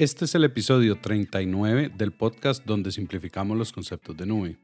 Este 0.00 0.24
es 0.24 0.34
el 0.34 0.44
episodio 0.44 0.96
39 0.98 1.92
del 1.94 2.12
podcast 2.12 2.64
donde 2.64 2.90
simplificamos 2.90 3.58
los 3.58 3.70
conceptos 3.70 4.16
de 4.16 4.24
nube. 4.24 4.56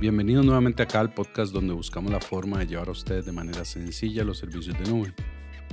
Bienvenidos 0.00 0.46
nuevamente 0.46 0.84
acá 0.84 1.00
al 1.00 1.12
podcast 1.12 1.52
donde 1.52 1.74
buscamos 1.74 2.12
la 2.12 2.20
forma 2.20 2.60
de 2.60 2.68
llevar 2.68 2.86
a 2.86 2.92
ustedes 2.92 3.26
de 3.26 3.32
manera 3.32 3.64
sencilla 3.64 4.22
los 4.22 4.38
servicios 4.38 4.78
de 4.78 4.88
nube. 4.88 5.12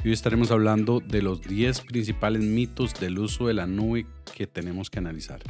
Hoy 0.04 0.14
estaremos 0.14 0.50
hablando 0.50 1.00
de 1.00 1.22
los 1.22 1.44
10 1.44 1.80
principales 1.82 2.42
mitos 2.42 2.96
del 3.00 3.20
uso 3.20 3.46
de 3.46 3.54
la 3.54 3.68
nube 3.68 4.08
que 4.36 4.48
tenemos 4.48 4.90
que 4.90 4.98
analizar. 4.98 5.44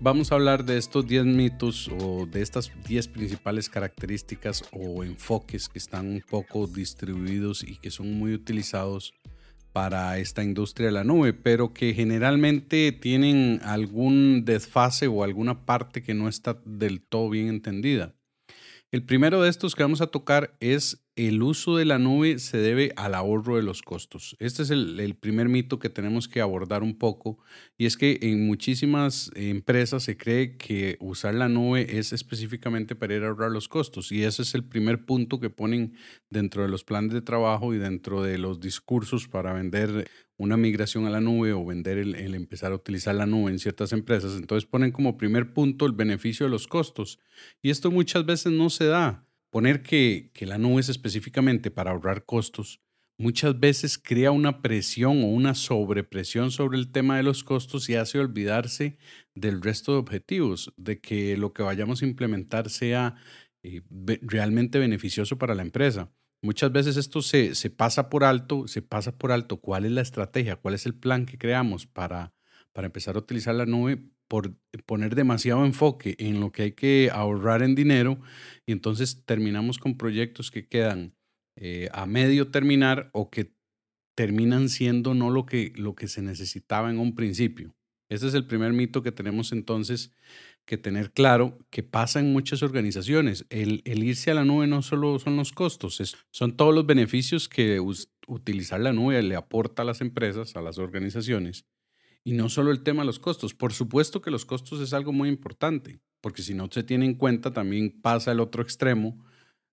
Vamos 0.00 0.32
a 0.32 0.34
hablar 0.34 0.64
de 0.64 0.76
estos 0.76 1.06
10 1.06 1.24
mitos 1.24 1.88
o 2.00 2.26
de 2.26 2.42
estas 2.42 2.70
10 2.86 3.08
principales 3.08 3.68
características 3.68 4.62
o 4.72 5.04
enfoques 5.04 5.68
que 5.68 5.78
están 5.78 6.08
un 6.08 6.20
poco 6.20 6.66
distribuidos 6.66 7.62
y 7.62 7.76
que 7.76 7.90
son 7.90 8.12
muy 8.12 8.34
utilizados 8.34 9.14
para 9.72 10.18
esta 10.18 10.44
industria 10.44 10.86
de 10.86 10.92
la 10.92 11.04
nube, 11.04 11.32
pero 11.32 11.72
que 11.72 11.94
generalmente 11.94 12.92
tienen 12.92 13.60
algún 13.64 14.44
desfase 14.44 15.08
o 15.08 15.24
alguna 15.24 15.64
parte 15.64 16.02
que 16.02 16.14
no 16.14 16.28
está 16.28 16.60
del 16.64 17.00
todo 17.00 17.30
bien 17.30 17.48
entendida. 17.48 18.14
El 18.94 19.02
primero 19.02 19.42
de 19.42 19.50
estos 19.50 19.74
que 19.74 19.82
vamos 19.82 20.00
a 20.02 20.06
tocar 20.06 20.56
es 20.60 21.04
el 21.16 21.42
uso 21.42 21.76
de 21.76 21.84
la 21.84 21.98
nube 21.98 22.38
se 22.38 22.58
debe 22.58 22.92
al 22.94 23.16
ahorro 23.16 23.56
de 23.56 23.62
los 23.64 23.82
costos. 23.82 24.36
Este 24.38 24.62
es 24.62 24.70
el, 24.70 25.16
primer 25.20 25.48
mito 25.48 25.80
que 25.80 25.90
tenemos 25.90 26.28
que 26.28 26.40
abordar 26.40 26.84
un 26.84 26.96
poco 26.96 27.38
y 27.76 27.86
es 27.86 27.96
que 27.96 28.20
en 28.22 28.46
muchísimas 28.46 29.32
empresas 29.34 30.04
se 30.04 30.16
cree 30.16 30.56
que 30.56 30.96
usar 31.00 31.34
la 31.34 31.48
nube 31.48 31.98
es 31.98 32.12
específicamente 32.12 32.94
para 32.94 33.16
ir 33.16 33.24
a 33.24 33.30
ahorrar 33.30 33.50
los 33.50 33.66
costos 33.66 34.12
y 34.12 34.22
ese 34.22 34.42
es 34.42 34.54
el 34.54 34.62
primer 34.62 35.04
punto 35.04 35.40
que 35.40 35.50
ponen 35.50 35.96
dentro 36.30 36.62
de 36.62 36.68
los 36.68 36.84
planes 36.84 37.12
de 37.12 37.20
trabajo 37.20 37.74
y 37.74 37.78
dentro 37.78 38.22
de 38.22 38.38
los 38.38 38.60
discursos 38.60 39.26
para 39.26 39.52
vender 39.52 40.08
una 40.36 40.56
migración 40.56 41.06
a 41.06 41.10
la 41.10 41.20
nube 41.20 41.52
o 41.52 41.64
vender 41.64 41.98
el, 41.98 42.34
empezar 42.34 42.72
a 42.72 42.76
utilizar 42.76 43.14
la 43.14 43.26
nube 43.26 43.50
en 43.50 43.58
ciertas 43.58 43.92
empresas. 43.92 44.36
Entonces 44.36 44.68
ponen 44.68 44.92
como 44.92 45.16
primer 45.16 45.52
punto 45.52 45.86
el 45.86 45.92
beneficio 45.92 46.46
de 46.46 46.50
los 46.50 46.66
costos 46.66 47.20
y 47.62 47.70
esto 47.70 47.90
muchas 47.90 48.26
veces 48.26 48.52
no 48.52 48.70
se 48.70 48.86
da 48.86 49.26
Poner 49.54 49.84
que, 49.84 50.32
la 50.40 50.58
nube 50.58 50.80
es 50.80 50.88
específicamente 50.88 51.70
para 51.70 51.92
ahorrar 51.92 52.24
costos 52.24 52.80
muchas 53.18 53.60
veces 53.60 53.98
crea 53.98 54.32
una 54.32 54.62
presión 54.62 55.22
o 55.22 55.26
una 55.26 55.54
sobrepresión 55.54 56.50
sobre 56.50 56.78
el 56.78 56.90
tema 56.90 57.16
de 57.16 57.22
los 57.22 57.44
costos 57.44 57.88
y 57.88 57.94
hace 57.94 58.18
olvidarse 58.18 58.98
del 59.36 59.62
resto 59.62 59.92
de 59.92 59.98
objetivos, 59.98 60.72
de 60.76 61.00
que 61.00 61.36
lo 61.36 61.52
que 61.52 61.62
vayamos 61.62 62.02
a 62.02 62.06
implementar 62.06 62.68
sea 62.68 63.14
eh, 63.62 63.82
realmente 64.22 64.78
beneficioso 64.80 65.38
para 65.38 65.54
la 65.54 65.62
empresa. 65.62 66.10
Muchas 66.44 66.70
veces 66.70 66.98
esto 66.98 67.22
se, 67.22 67.54
se, 67.54 67.70
pasa 67.70 68.10
por 68.10 68.22
alto, 68.22 68.68
se 68.68 68.82
pasa 68.82 69.16
por 69.16 69.32
alto 69.32 69.62
cuál 69.62 69.86
es 69.86 69.92
la 69.92 70.02
estrategia, 70.02 70.56
cuál 70.56 70.74
es 70.74 70.84
el 70.84 70.92
plan 70.92 71.24
que 71.24 71.38
creamos 71.38 71.86
para, 71.86 72.34
para 72.74 72.84
empezar 72.84 73.16
a 73.16 73.20
utilizar 73.20 73.54
la 73.54 73.64
nube 73.64 73.98
por 74.28 74.54
poner 74.84 75.14
demasiado 75.14 75.64
enfoque 75.64 76.16
en 76.18 76.40
lo 76.40 76.52
que 76.52 76.64
hay 76.64 76.72
que 76.72 77.08
ahorrar 77.10 77.62
en 77.62 77.74
dinero 77.74 78.20
y 78.66 78.72
entonces 78.72 79.24
terminamos 79.24 79.78
con 79.78 79.96
proyectos 79.96 80.50
que 80.50 80.68
quedan 80.68 81.14
eh, 81.56 81.88
a 81.92 82.04
medio 82.04 82.50
terminar 82.50 83.08
o 83.14 83.30
que 83.30 83.54
terminan 84.14 84.68
siendo 84.68 85.14
no 85.14 85.30
lo 85.30 85.46
que, 85.46 85.72
lo 85.76 85.94
que 85.94 86.08
se 86.08 86.20
necesitaba 86.20 86.90
en 86.90 86.98
un 86.98 87.14
principio. 87.14 87.74
Ese 88.10 88.28
es 88.28 88.34
el 88.34 88.46
primer 88.46 88.74
mito 88.74 89.02
que 89.02 89.12
tenemos 89.12 89.50
entonces 89.52 90.12
que 90.64 90.78
tener 90.78 91.12
claro 91.12 91.58
que 91.70 91.82
pasa 91.82 92.20
en 92.20 92.32
muchas 92.32 92.62
organizaciones. 92.62 93.46
El, 93.50 93.82
irse 93.84 94.30
a 94.30 94.34
la 94.34 94.44
nube 94.44 94.66
no 94.66 94.82
solo 94.82 95.18
son 95.18 95.36
los 95.36 95.52
costos, 95.52 96.16
son 96.30 96.56
todos 96.56 96.74
los 96.74 96.86
beneficios 96.86 97.48
que 97.48 97.80
utilizar 98.26 98.80
la 98.80 98.92
nube 98.92 99.22
le 99.22 99.36
aporta 99.36 99.82
a 99.82 99.84
las 99.84 100.00
empresas, 100.00 100.56
a 100.56 100.62
las 100.62 100.78
organizaciones 100.78 101.66
y 102.24 102.32
no 102.32 102.48
solo 102.48 102.70
el 102.70 102.82
tema 102.82 103.02
de 103.02 103.06
los 103.06 103.18
costos. 103.18 103.54
Por 103.54 103.72
supuesto 103.72 104.22
que 104.22 104.30
los 104.30 104.46
costos 104.46 104.80
es 104.80 104.94
algo 104.94 105.12
muy 105.12 105.28
importante, 105.28 106.00
porque 106.20 106.42
si 106.42 106.54
no 106.54 106.68
se 106.70 106.82
tiene 106.82 107.04
en 107.04 107.14
cuenta, 107.14 107.52
también 107.52 108.00
pasa 108.00 108.32
el 108.32 108.40
otro 108.40 108.62
extremo, 108.62 109.24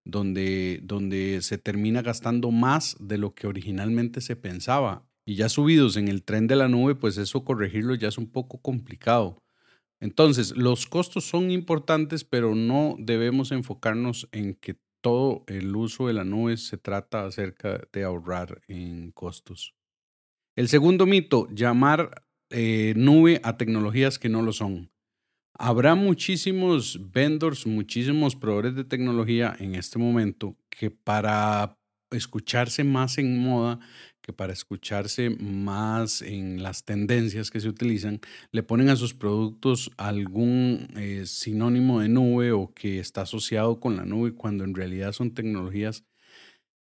donde, 0.04 0.82
donde 0.84 1.42
se 1.42 1.58
termina 1.58 2.02
gastando 2.02 2.52
más 2.52 2.98
de 3.00 3.18
lo 3.18 3.34
que 3.34 3.48
originalmente 3.48 4.20
se 4.20 4.36
pensaba. 4.36 5.08
Y 5.26 5.36
ya 5.36 5.48
subidos 5.48 5.96
en 5.96 6.08
el 6.08 6.24
tren 6.24 6.48
de 6.48 6.58
la 6.58 6.68
nube, 6.68 6.96
pues 6.96 7.18
eso 7.18 7.46
corregirlo 7.46 7.96
ya 7.96 8.10
es 8.10 8.18
un 8.18 8.30
poco 8.30 8.62
complicado. 8.62 9.42
Entonces, 10.02 10.58
los 10.58 10.88
costos 10.88 11.26
son 11.26 11.52
importantes, 11.52 12.24
pero 12.24 12.56
no 12.56 12.96
debemos 12.98 13.52
enfocarnos 13.52 14.28
en 14.32 14.56
que 14.56 14.76
todo 15.02 15.44
el 15.48 15.76
uso 15.76 16.08
de 16.08 16.14
la 16.14 16.24
nube 16.24 16.58
se 16.58 16.78
trata 16.78 17.26
acerca 17.26 17.82
de 17.94 18.04
ahorrar 18.04 18.62
en 18.68 19.12
costos. 19.12 19.76
El 20.56 20.68
segundo 20.68 21.06
mito, 21.06 21.48
llamar 21.52 22.24
eh, 22.50 22.94
nube 22.98 23.40
a 23.44 23.58
tecnologías 23.58 24.20
que 24.20 24.30
no 24.30 24.42
lo 24.42 24.54
son. 24.54 24.92
Habrá 25.58 25.94
muchísimos 25.94 27.12
vendors, 27.12 27.68
muchísimos 27.68 28.36
proveedores 28.36 28.76
de 28.76 28.84
tecnología 28.84 29.56
en 29.60 29.76
este 29.76 30.00
momento 30.00 30.56
que 30.70 30.90
para 30.90 31.78
escucharse 32.10 32.84
más 32.84 33.18
en 33.18 33.38
moda, 33.40 33.80
que 34.22 34.34
para 34.34 34.54
escucharse 34.54 35.30
más 35.30 36.22
en 36.22 36.64
las 36.64 36.86
tendencias 36.86 37.52
que 37.52 37.60
se 37.60 37.68
utilizan, 37.68 38.20
le 38.52 38.64
ponen 38.64 38.90
a 38.90 38.96
sus 38.96 39.14
productos 39.14 39.92
algún 39.98 40.88
eh, 40.96 41.24
sinónimo 41.26 42.02
de 42.02 42.10
nube 42.10 42.52
o 42.52 42.72
que 42.74 43.00
está 43.00 43.22
asociado 43.22 43.80
con 43.80 43.98
la 43.98 44.06
nube, 44.06 44.34
cuando 44.34 44.64
en 44.64 44.76
realidad 44.76 45.12
son 45.12 45.34
tecnologías 45.34 46.04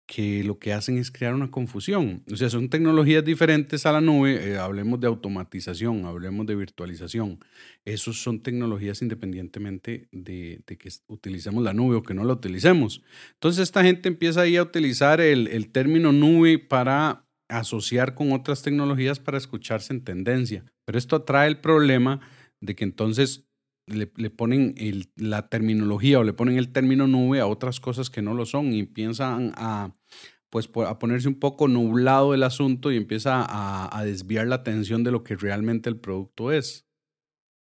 que 0.08 0.44
lo 0.44 0.60
que 0.60 0.74
hacen 0.74 0.98
es 0.98 1.12
crear 1.12 1.34
una 1.34 1.50
confusión. 1.50 2.24
O 2.32 2.36
sea, 2.36 2.50
son 2.50 2.70
tecnologías 2.70 3.26
diferentes 3.26 3.86
a 3.86 3.92
la 3.92 4.02
nube. 4.02 4.52
Eh, 4.52 4.58
hablemos 4.58 5.00
de 5.00 5.08
automatización, 5.08 6.06
hablemos 6.06 6.46
de 6.46 6.56
virtualización. 6.56 7.40
Esos 7.86 8.22
son 8.22 8.42
tecnologías 8.42 9.02
independientemente 9.02 10.08
de, 10.12 10.64
que 10.66 10.90
utilicemos 11.08 11.64
la 11.64 11.74
nube 11.74 11.96
o 11.96 12.04
que 12.04 12.14
no 12.14 12.24
la 12.24 12.34
utilicemos. 12.34 13.02
Entonces, 13.34 13.64
esta 13.64 13.84
gente 13.84 14.08
empieza 14.08 14.42
ahí 14.42 14.58
a 14.58 14.64
utilizar 14.64 15.22
el, 15.22 15.48
el 15.48 15.72
término 15.72 16.12
nube 16.12 16.60
para 16.60 17.26
asociar 17.48 18.14
con 18.14 18.32
otras 18.32 18.62
tecnologías 18.62 19.20
para 19.20 19.38
escucharse 19.38 19.94
en 19.94 20.04
tendencia. 20.04 20.66
Pero 20.86 20.98
esto 20.98 21.16
atrae 21.16 21.48
el 21.48 21.60
problema 21.60 22.20
de 22.62 22.76
que 22.76 22.84
entonces 22.84 23.46
le, 23.88 24.07
ponen 24.29 24.75
la 25.16 25.47
terminología 25.47 26.19
o 26.19 26.23
le 26.23 26.34
ponen 26.34 26.57
el 26.57 26.72
término 26.72 27.07
nube 27.07 27.40
a 27.40 27.47
otras 27.47 27.79
cosas 27.79 28.09
que 28.09 28.22
no 28.22 28.34
lo 28.34 28.46
son 28.46 28.73
y 28.73 28.79
empiezan 28.79 29.53
a, 29.56 29.96
pues, 30.50 30.69
a 30.88 30.97
ponerse 31.00 31.28
un 31.28 31.40
poco 31.40 31.68
nublado 31.68 32.34
el 32.34 32.44
asunto 32.44 32.91
y 32.91 32.97
empieza 32.97 33.46
a, 33.47 34.03
desviar 34.03 34.47
la 34.47 34.56
atención 34.56 35.03
de 35.03 35.12
lo 35.12 35.23
que 35.23 35.35
realmente 35.35 35.90
el 35.90 35.97
producto 35.97 36.51
es. 36.51 36.88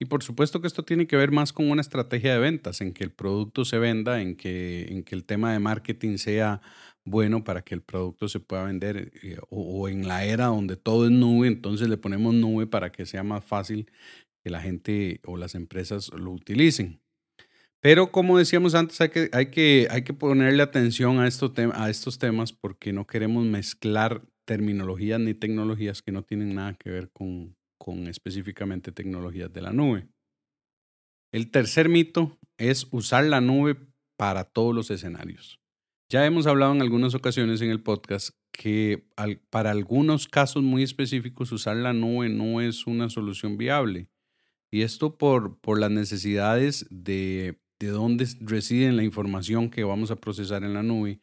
Y 0.00 0.06
por 0.06 0.24
supuesto 0.24 0.60
que 0.60 0.66
esto 0.66 0.84
tiene 0.84 1.06
que 1.06 1.16
ver 1.16 1.30
más 1.30 1.52
con 1.52 1.70
una 1.70 1.80
estrategia 1.80 2.32
de 2.32 2.40
ventas, 2.40 2.80
en 2.80 2.92
que 2.92 3.04
el 3.04 3.12
producto 3.12 3.64
se 3.64 3.78
venda, 3.78 4.20
en 4.20 4.36
que, 4.36 4.86
en 4.88 5.04
que 5.04 5.14
el 5.14 5.24
tema 5.24 5.52
de 5.52 5.60
marketing 5.60 6.16
sea 6.16 6.60
bueno 7.04 7.44
para 7.44 7.62
que 7.62 7.74
el 7.74 7.82
producto 7.82 8.28
se 8.28 8.40
pueda 8.40 8.64
vender, 8.64 9.12
eh, 9.22 9.38
o, 9.48 9.88
en 9.88 10.08
la 10.08 10.24
era 10.24 10.46
donde 10.46 10.76
todo 10.76 11.04
es 11.04 11.12
nube, 11.12 11.46
entonces 11.46 11.88
le 11.88 11.98
ponemos 11.98 12.34
nube 12.34 12.66
para 12.66 12.90
que 12.90 13.06
sea 13.06 13.22
más 13.22 13.44
fácil 13.44 13.88
que 14.42 14.50
la 14.50 14.60
gente 14.60 15.20
o 15.24 15.36
las 15.36 15.54
empresas 15.54 16.10
lo 16.12 16.32
utilicen. 16.32 17.00
Pero 17.80 18.12
como 18.12 18.38
decíamos 18.38 18.74
antes, 18.74 19.00
hay 19.00 19.08
que, 19.08 19.28
hay 19.32 19.46
que, 19.46 19.88
hay 19.90 20.02
que 20.02 20.14
ponerle 20.14 20.62
atención 20.62 21.18
a, 21.18 21.26
esto 21.26 21.52
a 21.74 21.90
estos 21.90 22.18
temas 22.18 22.52
porque 22.52 22.92
no 22.92 23.06
queremos 23.06 23.44
mezclar 23.44 24.22
terminologías 24.44 25.20
ni 25.20 25.34
tecnologías 25.34 26.02
que 26.02 26.12
no 26.12 26.22
tienen 26.22 26.54
nada 26.54 26.74
que 26.74 26.90
ver 26.90 27.10
con, 27.10 27.56
con 27.78 28.06
específicamente 28.06 28.92
tecnologías 28.92 29.52
de 29.52 29.62
la 29.62 29.72
nube. 29.72 30.06
El 31.32 31.50
tercer 31.50 31.88
mito 31.88 32.38
es 32.58 32.86
usar 32.92 33.24
la 33.24 33.40
nube 33.40 33.76
para 34.16 34.44
todos 34.44 34.74
los 34.74 34.90
escenarios. 34.90 35.58
Ya 36.08 36.26
hemos 36.26 36.46
hablado 36.46 36.72
en 36.74 36.82
algunas 36.82 37.14
ocasiones 37.14 37.62
en 37.62 37.70
el 37.70 37.82
podcast 37.82 38.36
que 38.52 39.08
para 39.50 39.70
algunos 39.70 40.28
casos 40.28 40.62
muy 40.62 40.82
específicos 40.82 41.50
usar 41.50 41.76
la 41.76 41.94
nube 41.94 42.28
no 42.28 42.60
es 42.60 42.86
una 42.86 43.08
solución 43.08 43.56
viable. 43.56 44.08
Y 44.72 44.82
esto 44.82 45.18
por, 45.18 45.58
por 45.60 45.78
las 45.78 45.90
necesidades 45.90 46.86
de, 46.90 47.60
de 47.78 47.88
dónde 47.88 48.26
reside 48.40 48.90
la 48.92 49.04
información 49.04 49.68
que 49.68 49.84
vamos 49.84 50.10
a 50.10 50.16
procesar 50.16 50.64
en 50.64 50.72
la 50.72 50.82
nube, 50.82 51.20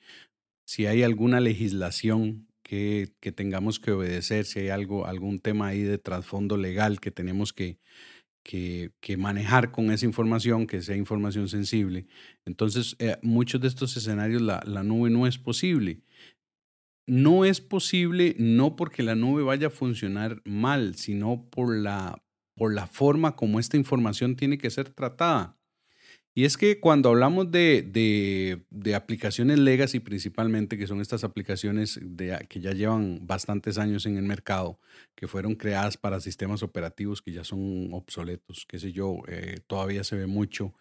si 0.68 0.86
hay 0.86 1.01
alguna 1.01 1.40
legislación 1.40 2.48
que, 2.62 3.12
que, 3.19 3.31
tengamos 3.31 3.80
que 3.80 3.92
obedecer, 3.92 4.46
si 4.46 4.60
hay 4.60 4.69
algo, 4.69 5.07
algún 5.07 5.40
tema 5.40 5.68
ahí 5.68 5.81
de 5.81 5.98
trasfondo 5.98 6.57
legal 6.57 7.00
que 7.00 7.10
tenemos 7.10 7.51
que, 7.51 7.80
que, 8.44 9.18
manejar 9.18 9.72
con 9.72 9.92
esa 9.92 10.06
información, 10.06 10.68
que 10.68 10.84
sea 10.84 10.95
información 10.95 11.48
sensible. 11.48 12.06
Entonces, 12.45 12.95
eh, 13.00 13.18
muchos 13.24 13.62
de 13.62 13.68
estos 13.68 13.98
escenarios 13.98 14.44
la, 14.44 14.62
la 14.66 14.84
nube 14.84 15.10
no 15.10 15.25
es 15.25 15.40
posible. 15.40 16.02
No 17.07 17.45
es 17.45 17.62
posible 17.62 18.36
no 18.38 18.75
porque 18.75 19.02
la 19.02 19.16
nube 19.16 19.42
vaya 19.42 19.68
a 19.68 19.72
funcionar 19.72 20.44
mal, 20.45 20.94
sino 20.94 21.50
por 21.50 21.75
la 21.75 22.22
por 22.60 22.74
la 22.76 22.88
forma 22.88 23.38
como 23.38 23.58
esta 23.58 23.78
información 23.78 24.36
tiene 24.36 24.58
que 24.58 24.70
ser 24.70 24.90
tratada. 24.90 25.56
Y 26.36 26.44
es 26.44 26.58
que 26.58 26.82
cuando 26.82 27.08
hablamos 27.08 27.50
de, 27.52 28.62
aplicaciones 28.94 29.60
legacy 29.60 30.02
principalmente, 30.02 30.78
que 30.78 30.86
son 30.86 31.00
estas 31.00 31.24
aplicaciones 31.24 32.02
que 32.50 32.60
ya 32.60 32.74
llevan 32.74 33.26
bastantes 33.26 33.78
años 33.78 34.06
en 34.06 34.18
el 34.18 34.24
mercado, 34.24 34.78
que 35.16 35.30
fueron 35.30 35.56
creadas 35.56 35.96
para 35.96 36.20
sistemas 36.20 36.62
operativos 36.62 37.22
que 37.22 37.32
ya 37.32 37.46
son 37.46 37.94
obsoletos, 37.94 38.66
qué 38.68 38.78
sé 38.78 38.92
yo, 38.92 39.22
eh, 39.30 39.62
todavía 39.66 40.04
se 40.04 40.18
ve 40.18 40.28
mucho. 40.28 40.74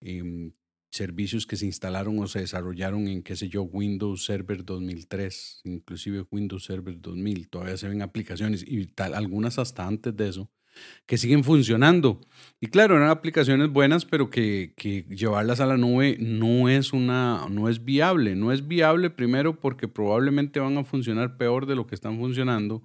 Em, 0.00 0.52
servicios 0.92 1.44
que 1.44 1.56
se 1.56 1.66
instalaron 1.66 2.20
o 2.20 2.28
se 2.28 2.38
desarrollaron 2.38 3.08
en, 3.08 3.24
qué 3.24 3.34
sé 3.34 3.48
yo, 3.48 3.62
Windows 3.62 4.24
Server 4.24 4.64
2003, 4.64 5.62
inclusive 5.64 6.24
Windows 6.30 6.64
Server 6.64 7.00
2000, 7.00 7.48
todavía 7.48 7.76
se 7.76 7.88
ven 7.88 8.00
aplicaciones 8.00 8.64
y 8.64 8.88
algunas 8.96 9.58
hasta 9.58 9.86
antes 9.88 10.16
de 10.16 10.28
eso, 10.28 10.50
que 11.06 11.18
siguen 11.18 11.44
funcionando. 11.44 12.20
Y 12.60 12.68
claro, 12.68 12.96
eran 12.96 13.10
aplicaciones 13.10 13.70
buenas, 13.70 14.04
pero 14.04 14.30
que, 14.30 14.74
llevarlas 15.08 15.60
a 15.60 15.66
la 15.66 15.76
nube 15.76 16.16
no 16.20 16.68
es, 16.68 16.92
una, 16.92 17.46
no 17.50 17.68
es 17.68 17.84
viable. 17.84 18.34
No 18.34 18.52
es 18.52 18.66
viable 18.66 19.10
primero 19.10 19.60
porque 19.60 19.88
probablemente 19.88 20.60
van 20.60 20.78
a 20.78 20.84
funcionar 20.84 21.36
peor 21.36 21.66
de 21.66 21.76
lo 21.76 21.86
que 21.86 21.94
están 21.94 22.18
funcionando, 22.18 22.82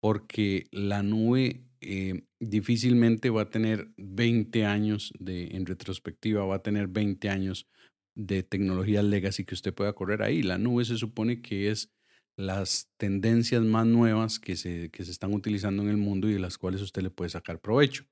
porque 0.00 0.66
la 0.72 1.02
nube 1.02 1.64
eh, 1.80 2.22
difícilmente 2.40 3.30
va 3.30 3.42
a 3.42 3.50
tener 3.50 3.88
20 3.98 4.64
años 4.64 5.12
de, 5.18 5.48
en 5.48 5.66
retrospectiva, 5.66 6.44
va 6.44 6.56
a 6.56 6.62
tener 6.62 6.88
20 6.88 7.28
años 7.28 7.68
de 8.14 8.42
tecnología 8.42 9.02
legacy 9.02 9.44
que 9.44 9.54
usted 9.54 9.74
pueda 9.74 9.92
correr 9.92 10.22
ahí. 10.22 10.42
La 10.42 10.58
nube 10.58 10.84
se 10.84 10.96
supone 10.96 11.42
que 11.42 11.70
es 11.70 11.92
las 12.36 12.90
tendencias 12.98 13.62
más 13.62 13.86
nuevas 13.86 14.38
que 14.38 14.56
se, 14.56 14.90
que 14.90 15.04
se 15.04 15.10
están 15.10 15.32
utilizando 15.32 15.82
en 15.82 15.88
el 15.88 15.96
mundo 15.96 16.28
y 16.28 16.34
de 16.34 16.38
las 16.38 16.58
cuales 16.58 16.82
usted 16.82 17.02
le 17.02 17.10
puede 17.10 17.30
sacar 17.30 17.60
provecho. 17.60 18.04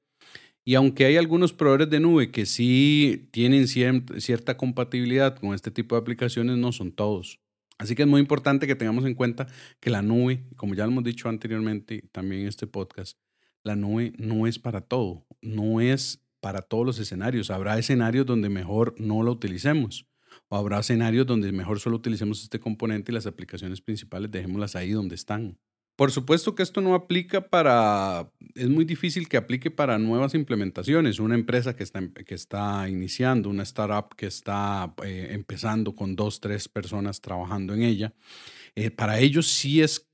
Y 0.64 0.76
aunque 0.76 1.04
hay 1.04 1.18
algunos 1.18 1.52
proveedores 1.52 1.90
de 1.90 2.00
nube 2.00 2.30
que 2.30 2.46
sí 2.46 3.28
tienen 3.30 3.68
cierta 3.68 4.56
compatibilidad 4.56 5.36
con 5.36 5.54
este 5.54 5.70
tipo 5.70 5.94
de 5.94 6.00
aplicaciones, 6.00 6.56
no 6.56 6.72
son 6.72 6.90
todos. 6.90 7.38
Así 7.76 7.94
que 7.94 8.02
es 8.02 8.08
muy 8.08 8.20
importante 8.20 8.66
que 8.66 8.74
tengamos 8.74 9.04
en 9.04 9.14
cuenta 9.14 9.46
que 9.78 9.90
la 9.90 10.00
nube, 10.00 10.44
como 10.56 10.74
ya 10.74 10.86
lo 10.86 10.92
hemos 10.92 11.04
dicho 11.04 11.28
anteriormente 11.28 12.08
también 12.12 12.42
en 12.42 12.48
este 12.48 12.66
podcast, 12.66 13.18
la 13.62 13.76
nube 13.76 14.14
no 14.16 14.46
es 14.46 14.58
para 14.58 14.80
todo, 14.80 15.26
no 15.42 15.80
es 15.82 16.22
para 16.40 16.62
todos 16.62 16.86
los 16.86 16.98
escenarios. 16.98 17.50
Habrá 17.50 17.78
escenarios 17.78 18.24
donde 18.24 18.48
mejor 18.48 18.94
no 18.98 19.22
lo 19.22 19.32
utilicemos 19.32 20.06
o 20.48 20.56
habrá 20.56 20.80
escenarios 20.80 21.26
donde 21.26 21.50
mejor 21.52 21.80
solo 21.80 21.96
utilicemos 21.96 22.42
este 22.42 22.60
componente 22.60 23.12
y 23.12 23.14
las 23.14 23.26
aplicaciones 23.26 23.80
principales 23.80 24.30
dejémoslas 24.30 24.76
ahí 24.76 24.90
donde 24.90 25.14
están. 25.14 25.58
Por 25.96 26.10
supuesto 26.10 26.56
que 26.56 26.64
esto 26.64 26.80
no 26.80 26.94
aplica 26.94 27.48
para, 27.48 28.28
es 28.56 28.68
muy 28.68 28.84
difícil 28.84 29.28
que 29.28 29.36
aplique 29.36 29.70
para 29.70 29.96
nuevas 29.96 30.34
implementaciones. 30.34 31.20
Una 31.20 31.36
empresa 31.36 31.76
que 31.76 31.84
está, 31.84 32.00
que 32.26 32.34
está 32.34 32.88
iniciando, 32.88 33.48
una 33.48 33.62
startup 33.62 34.12
que 34.16 34.26
está 34.26 34.92
eh, 35.04 35.28
empezando 35.30 35.94
con 35.94 36.16
dos, 36.16 36.40
tres 36.40 36.68
personas 36.68 37.20
trabajando 37.20 37.74
en 37.74 37.82
ella, 37.82 38.12
eh, 38.74 38.90
para 38.90 39.20
ellos 39.20 39.46
sí 39.46 39.82
es 39.82 40.10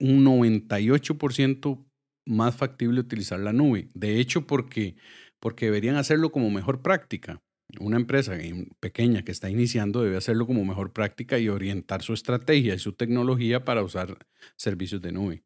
un 0.00 0.24
98% 0.24 1.84
más 2.24 2.56
factible 2.56 3.00
utilizar 3.00 3.38
la 3.38 3.52
nube. 3.52 3.88
De 3.92 4.20
hecho, 4.20 4.46
porque, 4.46 4.96
porque 5.40 5.66
deberían 5.66 5.96
hacerlo 5.96 6.32
como 6.32 6.50
mejor 6.50 6.80
práctica. 6.80 7.42
Una 7.80 7.96
empresa 7.96 8.36
pequeña 8.80 9.22
que 9.22 9.32
está 9.32 9.50
iniciando 9.50 10.02
debe 10.02 10.16
hacerlo 10.16 10.46
como 10.46 10.64
mejor 10.64 10.92
práctica 10.92 11.38
y 11.38 11.48
orientar 11.48 12.02
su 12.02 12.14
estrategia 12.14 12.74
y 12.74 12.78
su 12.78 12.94
tecnología 12.94 13.64
para 13.64 13.82
usar 13.82 14.26
servicios 14.56 15.02
de 15.02 15.12
nube. 15.12 15.42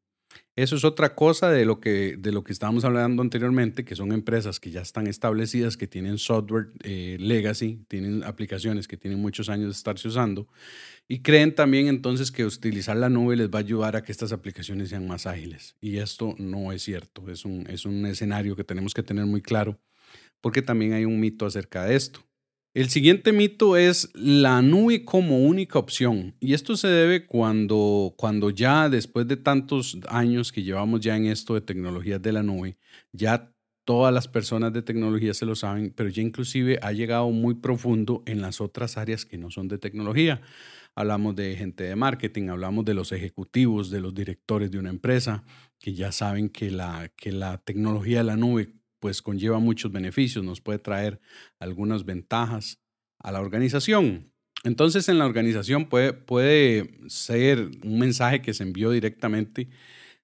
Eso 0.54 0.76
es 0.76 0.84
otra 0.84 1.14
cosa 1.14 1.50
de 1.50 1.64
lo 1.64 1.80
que, 1.80 2.16
de 2.18 2.30
lo 2.30 2.44
que 2.44 2.52
estábamos 2.52 2.84
hablando 2.84 3.22
anteriormente, 3.22 3.84
que 3.84 3.96
son 3.96 4.12
empresas 4.12 4.60
que 4.60 4.70
ya 4.70 4.82
están 4.82 5.06
establecidas, 5.06 5.76
que 5.76 5.86
tienen 5.86 6.18
software 6.18 6.68
eh, 6.82 7.16
legacy, 7.18 7.84
tienen 7.88 8.22
aplicaciones 8.22 8.86
que 8.86 8.96
tienen 8.96 9.18
muchos 9.18 9.48
años 9.48 9.66
de 9.66 9.72
estarse 9.72 10.08
usando 10.08 10.46
y 11.08 11.20
creen 11.20 11.54
también 11.54 11.88
entonces 11.88 12.30
que 12.30 12.44
utilizar 12.44 12.96
la 12.96 13.08
nube 13.08 13.36
les 13.36 13.48
va 13.48 13.58
a 13.58 13.62
ayudar 13.62 13.96
a 13.96 14.02
que 14.02 14.12
estas 14.12 14.32
aplicaciones 14.32 14.90
sean 14.90 15.06
más 15.06 15.26
ágiles. 15.26 15.76
Y 15.80 15.96
esto 15.98 16.34
no 16.38 16.70
es 16.72 16.82
cierto, 16.82 17.30
es 17.30 17.44
un, 17.44 17.66
es 17.68 17.84
un 17.84 18.06
escenario 18.06 18.54
que 18.54 18.64
tenemos 18.64 18.94
que 18.94 19.02
tener 19.02 19.26
muy 19.26 19.40
claro 19.42 19.80
porque 20.42 20.60
también 20.60 20.92
hay 20.92 21.06
un 21.06 21.18
mito 21.18 21.46
acerca 21.46 21.86
de 21.86 21.96
esto. 21.96 22.20
El 22.74 22.88
siguiente 22.88 23.32
mito 23.32 23.76
es 23.76 24.10
la 24.14 24.62
nube 24.62 25.04
como 25.04 25.44
única 25.44 25.78
opción. 25.78 26.34
Y 26.40 26.54
esto 26.54 26.74
se 26.74 26.88
debe 26.88 27.26
cuando, 27.26 28.14
cuando 28.16 28.48
ya 28.48 28.88
después 28.88 29.28
de 29.28 29.36
tantos 29.36 29.98
años 30.08 30.52
que 30.52 30.62
llevamos 30.62 31.00
ya 31.00 31.16
en 31.16 31.26
esto 31.26 31.52
de 31.52 31.60
tecnologías 31.60 32.22
de 32.22 32.32
la 32.32 32.42
nube, 32.42 32.78
ya 33.12 33.52
todas 33.84 34.14
las 34.14 34.26
personas 34.26 34.72
de 34.72 34.80
tecnología 34.80 35.34
se 35.34 35.44
lo 35.44 35.54
saben, 35.54 35.92
pero 35.94 36.08
ya 36.08 36.22
inclusive 36.22 36.78
ha 36.80 36.92
llegado 36.92 37.30
muy 37.30 37.54
profundo 37.54 38.22
en 38.24 38.40
las 38.40 38.62
otras 38.62 38.96
áreas 38.96 39.26
que 39.26 39.36
no 39.36 39.50
son 39.50 39.68
de 39.68 39.76
tecnología. 39.76 40.40
Hablamos 40.94 41.36
de 41.36 41.54
gente 41.56 41.84
de 41.84 41.96
marketing, 41.96 42.48
hablamos 42.48 42.86
de 42.86 42.94
los 42.94 43.12
ejecutivos, 43.12 43.90
de 43.90 44.00
los 44.00 44.14
directores 44.14 44.70
de 44.70 44.78
una 44.78 44.90
empresa, 44.90 45.44
que 45.78 45.92
ya 45.92 46.10
saben 46.10 46.48
que 46.48 46.70
la, 46.70 47.10
que 47.16 47.32
la 47.32 47.58
tecnología 47.58 48.18
de 48.18 48.24
la 48.24 48.36
nube 48.36 48.72
pues 49.02 49.20
conlleva 49.20 49.58
muchos 49.58 49.90
beneficios, 49.90 50.44
nos 50.44 50.60
puede 50.60 50.78
traer 50.78 51.20
algunas 51.58 52.04
ventajas 52.04 52.80
a 53.18 53.32
la 53.32 53.40
organización. 53.40 54.32
Entonces 54.62 55.08
en 55.08 55.18
la 55.18 55.26
organización 55.26 55.88
puede, 55.88 56.12
puede 56.12 56.88
ser 57.08 57.68
un 57.82 57.98
mensaje 57.98 58.40
que 58.42 58.54
se 58.54 58.62
envió 58.62 58.92
directamente 58.92 59.68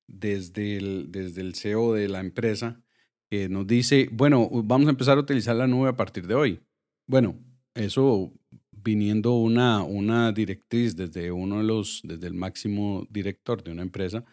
desde 0.07 0.77
el, 0.77 1.11
desde 1.11 1.41
el 1.41 1.57
CEO 1.57 1.93
de 1.93 2.09
la 2.09 2.21
empresa 2.21 2.81
que 3.29 3.49
nos 3.49 3.67
dice, 3.67 4.09
bueno, 4.13 4.49
vamos 4.49 4.87
a 4.87 4.91
empezar 4.91 5.19
a 5.19 5.23
utilizar 5.23 5.57
la 5.57 5.67
nube 5.67 5.89
a 5.89 5.97
partir 5.97 6.29
de 6.29 6.37
hoy. 6.37 6.61
Bueno, 7.09 7.37
eso 7.75 8.33
viniendo 8.71 9.35
una, 9.35 9.83
una 9.83 10.31
directriz 10.31 10.95
desde 10.95 11.33
uno 11.33 11.59
de 11.59 11.65
los, 11.65 12.01
desde 12.05 12.29
el 12.29 12.35
máximo 12.35 13.09
director 13.11 13.61
de 13.65 13.73
una 13.73 13.83
empresa, 13.83 14.25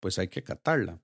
pues 0.00 0.18
hay 0.18 0.28
que 0.28 0.40
acatarla. 0.40 1.02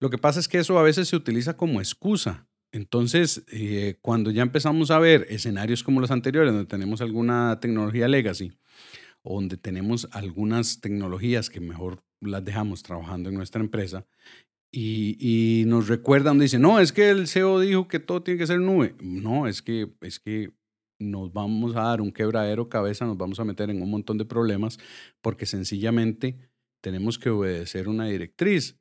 Lo 0.00 0.10
que 0.10 0.18
pasa 0.18 0.40
es 0.40 0.48
que 0.48 0.58
eso 0.58 0.78
a 0.78 0.82
veces 0.82 1.08
se 1.08 1.16
utiliza 1.16 1.56
como 1.56 1.80
excusa. 1.80 2.46
Entonces, 2.72 3.44
eh, 3.50 3.96
cuando 4.02 4.30
ya 4.30 4.42
empezamos 4.42 4.90
a 4.90 4.98
ver 4.98 5.26
escenarios 5.30 5.82
como 5.82 6.00
los 6.00 6.10
anteriores, 6.10 6.52
donde 6.52 6.68
tenemos 6.68 7.00
alguna 7.00 7.58
tecnología 7.60 8.08
legacy, 8.08 8.52
donde 9.24 9.56
tenemos 9.56 10.08
algunas 10.12 10.80
tecnologías 10.80 11.50
que 11.50 11.60
mejor 11.60 12.02
las 12.20 12.44
dejamos 12.44 12.82
trabajando 12.82 13.30
en 13.30 13.36
nuestra 13.36 13.60
empresa, 13.60 14.06
y, 14.70 15.64
nos 15.66 15.88
recuerdan, 15.88 16.38
dicen, 16.38 16.60
no, 16.60 16.78
es 16.78 16.92
que 16.92 17.08
el 17.08 17.26
CEO 17.26 17.60
dijo 17.60 17.88
que 17.88 18.00
todo 18.00 18.22
tiene 18.22 18.38
que 18.38 18.46
ser 18.46 18.60
nube. 18.60 18.94
No, 19.00 19.46
es 19.46 19.62
que, 19.62 19.90
es 20.02 20.20
que 20.20 20.52
nos 20.98 21.32
vamos 21.32 21.74
a 21.74 21.84
dar 21.84 22.00
un 22.02 22.12
quebradero 22.12 22.68
cabeza, 22.68 23.06
nos 23.06 23.16
vamos 23.16 23.40
a 23.40 23.44
meter 23.44 23.70
en 23.70 23.80
un 23.80 23.90
montón 23.90 24.18
de 24.18 24.26
problemas, 24.26 24.78
porque 25.22 25.46
sencillamente 25.46 26.38
tenemos 26.82 27.18
que 27.18 27.30
obedecer 27.30 27.88
una 27.88 28.06
directriz 28.06 28.78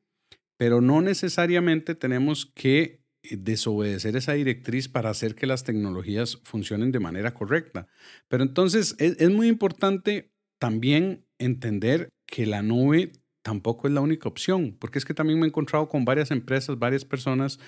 pero 0.58 0.82
no 0.82 1.02
necesariamente 1.02 1.96
tenemos 1.96 2.46
que 2.46 3.02
eh, 3.24 3.38
desobedecer 3.38 4.16
esa 4.16 4.34
directriz 4.34 4.90
para 4.90 5.10
hacer 5.10 5.36
que 5.36 5.48
las 5.48 5.64
tecnologías 5.64 6.40
funcionen 6.44 6.92
de 6.92 7.00
manera 7.00 7.34
correcta. 7.34 7.88
Pero 8.28 8.44
entonces 8.44 8.96
es, 9.00 9.30
muy 9.30 9.48
importante 9.48 10.32
también 10.60 11.26
entender 11.38 12.10
que 12.26 12.46
la 12.46 12.64
nube 12.64 13.12
tampoco 13.44 13.88
es 13.88 13.94
la 13.94 14.02
única 14.02 14.28
opción, 14.28 14.76
porque 14.78 15.00
es 15.00 15.06
que 15.06 15.14
también 15.14 15.40
me 15.40 15.46
he 15.46 15.50
encontrado 15.50 15.88
con 15.88 16.04
varias 16.04 16.32
empresas, 16.32 16.78
varias 16.78 17.06
personas 17.06 17.60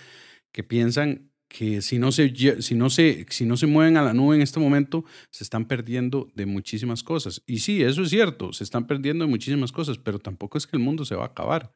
que 0.52 0.64
piensan 0.64 1.32
que 1.48 1.82
si 1.82 1.98
no, 1.98 2.12
se, 2.12 2.32
si, 2.62 2.76
no 2.76 2.90
se, 2.92 3.26
si 3.30 3.46
no 3.46 3.58
se 3.58 3.66
mueven 3.66 3.98
a 3.98 4.04
la 4.04 4.14
nube 4.14 4.36
en 4.36 4.42
este 4.44 4.60
momento, 4.60 5.04
se 5.32 5.44
están 5.44 5.68
perdiendo 5.68 6.28
de 6.36 6.46
muchísimas 6.46 7.02
cosas. 7.02 7.42
Y 7.48 7.60
sí, 7.60 7.82
eso 7.82 8.04
es 8.04 8.10
cierto, 8.10 8.54
se 8.54 8.64
están 8.64 8.86
perdiendo 8.86 9.26
de 9.26 9.32
muchísimas 9.32 9.72
cosas, 9.72 9.98
pero 9.98 10.20
tampoco 10.20 10.60
es 10.60 10.68
que 10.68 10.78
el 10.78 10.84
mundo 10.84 11.06
se 11.06 11.16
va 11.16 11.24
a 11.24 11.28
acabar 11.28 11.74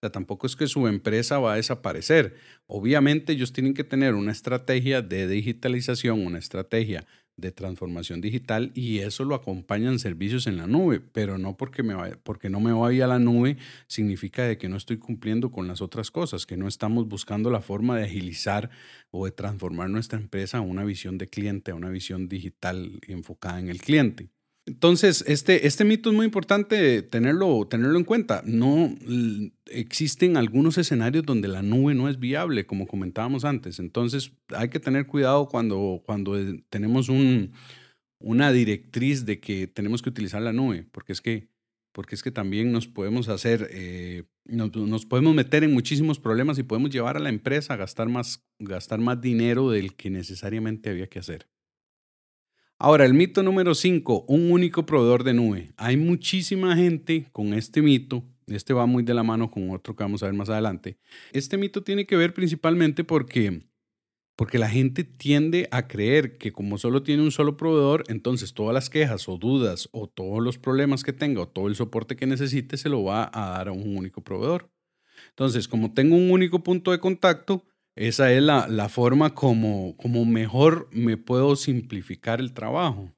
tampoco 0.00 0.46
es 0.46 0.56
que 0.56 0.68
su 0.68 0.86
empresa 0.86 1.38
va 1.38 1.54
a 1.54 1.56
desaparecer. 1.56 2.36
Obviamente 2.66 3.32
ellos 3.32 3.52
tienen 3.52 3.74
que 3.74 3.84
tener 3.84 4.14
una 4.14 4.32
estrategia 4.32 5.02
de 5.02 5.26
digitalización, 5.26 6.24
una 6.24 6.38
estrategia 6.38 7.04
de 7.36 7.52
transformación 7.52 8.20
digital 8.20 8.72
y 8.74 8.98
eso 8.98 9.24
lo 9.24 9.34
acompañan 9.34 9.98
servicios 9.98 10.46
en 10.46 10.56
la 10.56 10.66
nube, 10.66 11.00
pero 11.00 11.38
no 11.38 11.56
porque, 11.56 11.82
me 11.82 11.94
vaya, 11.94 12.18
porque 12.22 12.50
no 12.50 12.60
me 12.60 12.72
vaya 12.72 13.04
a 13.04 13.08
la 13.08 13.18
nube 13.20 13.56
significa 13.86 14.42
de 14.42 14.58
que 14.58 14.68
no 14.68 14.76
estoy 14.76 14.98
cumpliendo 14.98 15.50
con 15.50 15.68
las 15.68 15.80
otras 15.80 16.10
cosas, 16.10 16.46
que 16.46 16.56
no 16.56 16.66
estamos 16.66 17.06
buscando 17.08 17.50
la 17.50 17.60
forma 17.60 17.96
de 17.96 18.04
agilizar 18.04 18.70
o 19.10 19.24
de 19.24 19.30
transformar 19.30 19.88
nuestra 19.88 20.18
empresa 20.18 20.58
a 20.58 20.62
una 20.62 20.84
visión 20.84 21.16
de 21.16 21.28
cliente, 21.28 21.70
a 21.70 21.76
una 21.76 21.90
visión 21.90 22.28
digital 22.28 23.00
enfocada 23.06 23.60
en 23.60 23.68
el 23.68 23.80
cliente. 23.80 24.30
Entonces, 24.68 25.24
este, 25.26 25.66
este 25.66 25.84
mito 25.84 26.10
es 26.10 26.16
muy 26.16 26.26
importante 26.26 27.00
tenerlo, 27.00 27.66
tenerlo 27.66 27.96
en 27.96 28.04
cuenta. 28.04 28.42
No 28.44 28.94
existen 29.64 30.36
algunos 30.36 30.76
escenarios 30.76 31.24
donde 31.24 31.48
la 31.48 31.62
nube 31.62 31.94
no 31.94 32.08
es 32.08 32.18
viable, 32.20 32.66
como 32.66 32.86
comentábamos 32.86 33.46
antes. 33.46 33.78
Entonces, 33.78 34.32
hay 34.54 34.68
que 34.68 34.78
tener 34.78 35.06
cuidado 35.06 35.48
cuando, 35.48 36.02
cuando 36.04 36.34
tenemos 36.68 37.08
un, 37.08 37.52
una 38.18 38.52
directriz 38.52 39.24
de 39.24 39.40
que 39.40 39.66
tenemos 39.66 40.02
que 40.02 40.10
utilizar 40.10 40.42
la 40.42 40.52
nube, 40.52 40.86
porque 40.92 41.12
es 41.12 41.22
que 41.22 41.48
porque 41.92 42.14
es 42.14 42.22
que 42.22 42.30
también 42.30 42.70
nos 42.70 42.86
podemos 42.86 43.28
hacer, 43.28 43.70
eh, 43.72 44.22
nos, 44.44 45.06
podemos 45.06 45.34
meter 45.34 45.64
en 45.64 45.72
muchísimos 45.72 46.20
problemas 46.20 46.56
y 46.58 46.62
podemos 46.62 46.90
llevar 46.90 47.16
a 47.16 47.20
la 47.20 47.28
empresa 47.28 47.74
a 47.74 47.76
gastar 47.76 48.08
más, 48.08 48.46
gastar 48.60 49.00
más 49.00 49.20
dinero 49.20 49.70
del 49.70 49.96
que 49.96 50.08
necesariamente 50.08 50.90
había 50.90 51.08
que 51.08 51.18
hacer. 51.18 51.48
Ahora, 52.80 53.04
el 53.04 53.12
mito 53.12 53.42
número 53.42 53.74
5, 53.74 54.26
un 54.28 54.52
único 54.52 54.86
proveedor 54.86 55.24
de 55.24 55.34
nube. 55.34 55.72
Hay 55.76 55.96
muchísima 55.96 56.76
gente 56.76 57.26
con 57.32 57.52
este 57.52 57.82
mito, 57.82 58.22
este 58.46 58.72
va 58.72 58.86
muy 58.86 59.02
de 59.02 59.14
la 59.14 59.24
mano 59.24 59.50
con 59.50 59.70
otro 59.70 59.96
que 59.96 60.04
vamos 60.04 60.22
a 60.22 60.26
ver 60.26 60.34
más 60.36 60.48
adelante. 60.48 60.96
Este 61.32 61.56
mito 61.56 61.82
tiene 61.82 62.06
que 62.06 62.16
ver 62.16 62.34
principalmente 62.34 63.02
porque 63.02 63.66
porque 64.36 64.58
la 64.58 64.68
gente 64.68 65.02
tiende 65.02 65.66
a 65.72 65.88
creer 65.88 66.38
que 66.38 66.52
como 66.52 66.78
solo 66.78 67.02
tiene 67.02 67.24
un 67.24 67.32
solo 67.32 67.56
proveedor, 67.56 68.04
entonces 68.06 68.54
todas 68.54 68.72
las 68.72 68.88
quejas 68.88 69.28
o 69.28 69.36
dudas 69.36 69.88
o 69.90 70.06
todos 70.06 70.40
los 70.40 70.58
problemas 70.58 71.02
que 71.02 71.12
tenga 71.12 71.40
o 71.42 71.48
todo 71.48 71.66
el 71.66 71.74
soporte 71.74 72.14
que 72.14 72.26
necesite 72.26 72.76
se 72.76 72.88
lo 72.88 73.02
va 73.02 73.28
a 73.34 73.50
dar 73.50 73.66
a 73.66 73.72
un 73.72 73.96
único 73.96 74.22
proveedor. 74.22 74.70
Entonces, 75.30 75.66
como 75.66 75.92
tengo 75.92 76.14
un 76.14 76.30
único 76.30 76.62
punto 76.62 76.92
de 76.92 77.00
contacto, 77.00 77.64
esa 77.98 78.32
es 78.32 78.40
la, 78.40 78.88
forma 78.88 79.34
como, 79.34 79.96
como 79.96 80.24
mejor 80.24 80.88
me 80.92 81.16
puedo 81.16 81.56
simplificar 81.56 82.38
el 82.38 82.52
trabajo. 82.52 83.12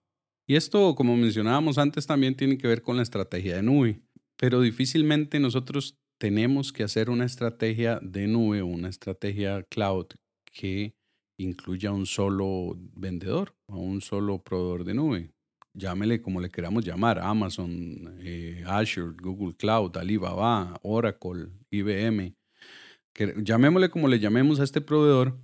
Y 0.49 0.57
esto, 0.57 0.95
como 0.95 1.19
mencionábamos 1.19 1.77
antes, 1.77 2.07
también 2.07 2.35
tiene 2.35 2.57
que 2.57 2.67
ver 2.67 2.81
con 2.81 2.97
la 2.97 3.03
estrategia 3.03 3.57
de 3.57 3.63
nube. 3.63 4.01
Pero 4.39 4.63
difícilmente 4.63 5.39
nosotros 5.39 5.99
tenemos 6.19 6.73
que 6.73 6.83
hacer 6.83 7.11
una 7.11 7.27
estrategia 7.27 8.01
de 8.01 8.27
nube 8.27 8.63
o 8.63 8.67
una 8.67 8.89
estrategia 8.89 9.63
cloud 9.65 10.07
que 10.51 10.95
incluya 11.39 11.93
un 11.93 12.07
solo 12.07 12.75
vendedor, 12.97 13.55
a 13.69 13.77
un 13.77 14.01
solo 14.01 14.43
proveedor 14.43 14.85
de 14.85 14.95
nube. 14.95 15.31
Llámele 15.75 16.23
como 16.23 16.41
le 16.41 16.49
queramos 16.49 16.87
llamar, 16.87 17.19
Amazon, 17.19 18.17
eh, 18.21 18.65
Azure, 18.67 19.15
Google 19.21 19.55
Cloud, 19.57 19.95
Alibaba, 19.99 20.81
Oracle, 20.83 21.49
IBM. 21.71 22.35
Que, 23.13 23.35
llamémosle 23.43 23.91
como 23.91 24.09
le 24.09 24.21
llamemos 24.21 24.61
a 24.61 24.65
este 24.65 24.81
proveedor. 24.81 25.39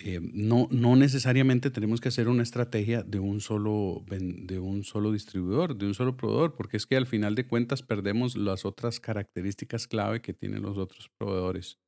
Eh, 0.00 0.20
no, 0.22 0.68
no 0.70 0.94
necesariamente 0.94 1.70
tenemos 1.70 2.00
que 2.00 2.08
hacer 2.08 2.28
una 2.28 2.44
estrategia 2.44 3.02
de 3.02 3.18
un, 3.18 3.40
solo, 3.40 4.04
de 4.06 4.60
un 4.60 4.84
solo 4.84 5.10
distribuidor, 5.10 5.76
de 5.76 5.86
un 5.86 5.94
solo 5.94 6.16
proveedor, 6.16 6.54
porque 6.54 6.76
es 6.76 6.86
que 6.86 6.96
al 6.96 7.06
final 7.06 7.34
de 7.34 7.46
cuentas 7.48 7.82
perdemos 7.82 8.36
las 8.36 8.64
otras 8.64 9.00
características 9.00 9.88
clave 9.88 10.22
que 10.22 10.32
tienen 10.32 10.62
los 10.62 10.78
otros 10.78 11.10
proveedores. 11.18 11.78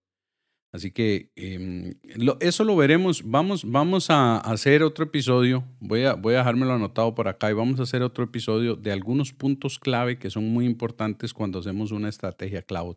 Así 0.73 0.93
que 0.93 1.33
em, 1.35 1.95
eso 2.41 2.65
lo 2.65 2.77
veremos. 2.77 3.29
Vamos, 3.29 3.69
vamos 3.69 4.09
a 4.11 4.39
hacer 4.39 4.83
otro 4.83 5.05
episodio. 5.05 5.65
Voy 5.81 6.05
a, 6.05 6.15
voy 6.15 6.35
a 6.35 6.39
dejármelo 6.39 6.73
anotado 6.73 7.15
por 7.15 7.27
acá 7.27 7.51
y 7.51 7.55
vamos 7.55 7.81
a 7.81 7.83
hacer 7.83 8.03
otro 8.03 8.25
episodio 8.25 8.77
de 8.77 8.93
algunos 8.93 9.33
puntos 9.33 9.79
clave 9.79 10.19
que 10.19 10.31
son 10.31 10.49
muy 10.49 10.67
importantes 10.67 11.35
cuando 11.35 11.59
hacemos 11.59 11.91
una 11.91 12.09
estrategia 12.09 12.63
cloud. 12.63 12.97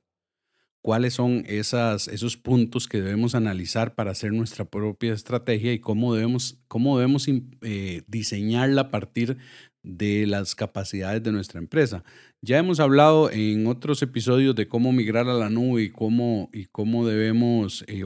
¿Cuáles 0.84 1.13
son 1.13 1.46
esas, 1.48 2.10
esos 2.10 2.36
puntos 2.36 2.90
que 2.90 3.00
debemos 3.00 3.36
analizar 3.36 3.96
para 3.96 4.12
hacer 4.12 4.34
nuestra 4.34 4.66
propia 4.66 5.13
estrategia 5.13 5.72
y 5.72 5.80
cómo 5.80 6.13
debemos, 6.13 6.60
cómo 6.68 6.98
debemos 6.98 7.25
eh, 7.62 8.02
diseñarla 8.08 8.82
a 8.82 8.92
partir 8.92 9.38
de 9.82 10.28
las 10.28 10.56
capacidades 10.56 11.24
de 11.24 11.32
nuestra 11.32 11.62
empresa. 11.62 12.04
Ya 12.42 12.58
hemos 12.58 12.82
hablado 12.82 13.32
en 13.32 13.66
otros 13.68 14.02
episodios 14.02 14.56
de 14.56 14.68
cómo 14.68 14.92
migrar 14.92 15.30
a 15.30 15.34
la 15.34 15.50
nube 15.50 15.84
y 15.84 15.90
cómo, 15.90 16.50
y 16.52 16.66
cómo 16.66 17.08
debemos 17.08 17.86
eh, 17.88 18.04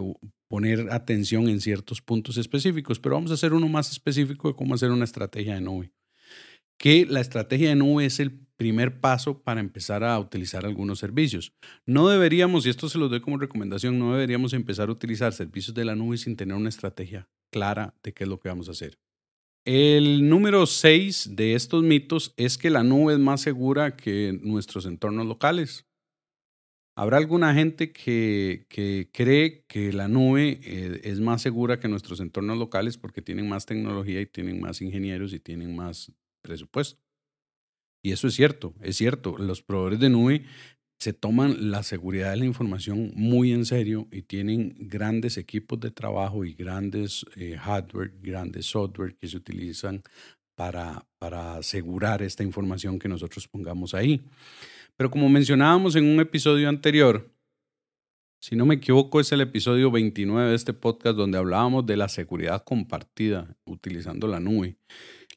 poner 0.47 0.91
atención 0.91 1.49
en 1.49 1.61
ciertos 1.61 2.03
puntos 2.03 2.37
específicos, 2.37 2.99
pero 2.99 3.15
vamos 3.15 3.31
a 3.31 3.33
hacer 3.33 3.53
uno 3.53 3.67
más 3.67 3.89
específico 3.89 4.49
de 4.49 4.55
cómo 4.55 4.75
hacer 4.75 4.91
una 4.91 5.05
estrategia 5.05 5.55
de 5.55 5.61
nube. 5.61 5.91
Que 6.77 7.07
la 7.07 7.21
estrategia 7.21 7.69
de 7.69 7.75
nube 7.75 8.05
es 8.05 8.19
el 8.19 8.46
primer 8.57 8.99
paso 8.99 9.41
para 9.41 9.61
empezar 9.61 10.03
a 10.03 10.19
utilizar 10.19 10.65
algunos 10.65 10.99
servicios. 10.99 11.53
No 11.85 12.09
deberíamos, 12.09 12.65
y 12.65 12.69
esto 12.69 12.89
se 12.89 12.97
lo 12.97 13.07
doy 13.07 13.21
como 13.21 13.37
recomendación, 13.37 13.97
no 13.97 14.13
deberíamos 14.13 14.53
empezar 14.53 14.89
a 14.89 14.91
utilizar 14.91 15.31
servicios 15.31 15.73
de 15.75 15.85
la 15.85 15.95
nube 15.95 16.17
sin 16.17 16.35
tener 16.35 16.57
una 16.57 16.69
estrategia 16.69 17.29
clara 17.51 17.93
de 18.03 18.13
qué 18.13 18.23
es 18.23 18.29
lo 18.29 18.39
que 18.39 18.49
vamos 18.49 18.67
a 18.67 18.71
hacer. 18.71 18.97
El 19.65 20.29
número 20.29 20.65
6 20.65 21.35
de 21.35 21.53
estos 21.53 21.83
mitos 21.83 22.33
es 22.37 22.57
que 22.57 22.69
la 22.69 22.83
nube 22.83 23.13
es 23.13 23.19
más 23.19 23.41
segura 23.41 23.95
que 23.95 24.37
nuestros 24.41 24.85
entornos 24.85 25.25
locales. 25.25 25.85
Habrá 26.95 27.17
alguna 27.17 27.53
gente 27.53 27.91
que, 27.91 28.65
cree 29.13 29.65
que 29.67 29.93
la 29.93 30.07
nube 30.07 30.59
eh, 30.63 31.01
es 31.03 31.19
más 31.19 31.41
segura 31.41 31.79
que 31.79 31.87
nuestros 31.89 32.21
entornos 32.21 32.57
locales 32.57 32.97
porque 32.97 33.21
tienen 33.21 33.47
más 33.47 33.65
tecnología 33.65 34.19
y 34.21 34.25
tienen 34.25 34.59
más 34.59 34.81
ingenieros 34.81 35.33
y 35.33 35.39
tienen 35.39 35.75
más 35.75 36.11
presupuesto. 36.41 37.06
Y 38.03 38.11
eso 38.11 38.27
es 38.27 38.35
cierto, 38.35 38.73
es 38.81 38.95
cierto. 38.97 39.37
Los 39.37 39.61
proveedores 39.61 39.99
de 39.99 40.09
nube 40.09 40.45
se 40.99 41.13
toman 41.13 41.69
la 41.69 41.83
seguridad 41.83 42.31
de 42.31 42.37
la 42.37 42.45
información 42.45 43.11
muy 43.15 43.51
en 43.51 43.65
serio 43.65 44.07
y 44.11 44.23
tienen 44.23 44.75
grandes 44.79 45.37
equipos 45.37 45.79
de 45.79 45.91
trabajo 45.91 46.43
y 46.43 46.53
grandes 46.53 47.25
eh, 47.35 47.55
hardware, 47.57 48.13
grandes 48.21 48.65
software 48.65 49.15
que 49.15 49.27
se 49.27 49.37
utilizan 49.37 50.01
para, 50.55 51.05
para 51.19 51.57
asegurar 51.57 52.23
esta 52.23 52.43
información 52.43 52.97
que 52.97 53.07
nosotros 53.07 53.47
pongamos 53.47 53.93
ahí. 53.93 54.21
Pero 54.95 55.11
como 55.11 55.29
mencionábamos 55.29 55.95
en 55.95 56.05
un 56.05 56.19
episodio 56.19 56.67
anterior, 56.67 57.31
si 58.39 58.55
no 58.55 58.65
me 58.65 58.75
equivoco, 58.75 59.19
es 59.19 59.31
el 59.31 59.41
episodio 59.41 59.91
29 59.91 60.49
de 60.49 60.55
este 60.55 60.73
podcast 60.73 61.15
donde 61.15 61.37
hablábamos 61.37 61.85
de 61.85 61.97
la 61.97 62.07
seguridad 62.07 62.63
compartida 62.63 63.55
utilizando 63.65 64.27
la 64.27 64.39
nube. 64.39 64.77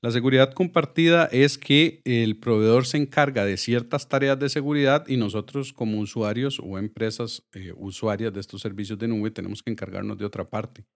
La 0.03 0.11
seguridad 0.11 0.55
compartida 0.55 1.27
es 1.27 1.59
que 1.59 2.01
el 2.07 2.39
proveedor 2.39 2.87
se 2.87 2.97
encarga 2.97 3.45
de 3.45 3.59
ciertas 3.59 4.09
tareas 4.09 4.39
de 4.39 4.49
seguridad 4.49 5.07
y 5.07 5.19
nosotros 5.19 5.75
como 5.75 6.01
usuarios 6.01 6.59
o 6.59 6.79
empresas 6.79 7.47
eh, 7.53 7.75
usuarias 7.77 8.33
de 8.33 8.41
estos 8.41 8.63
servicios 8.63 8.99
de 8.99 9.09
nube 9.09 9.31
tenemos 9.31 9.63
que 9.63 9.71
encargarnos 9.71 10.17
de 10.17 10.25
otra 10.25 10.47
parte. 10.47 10.87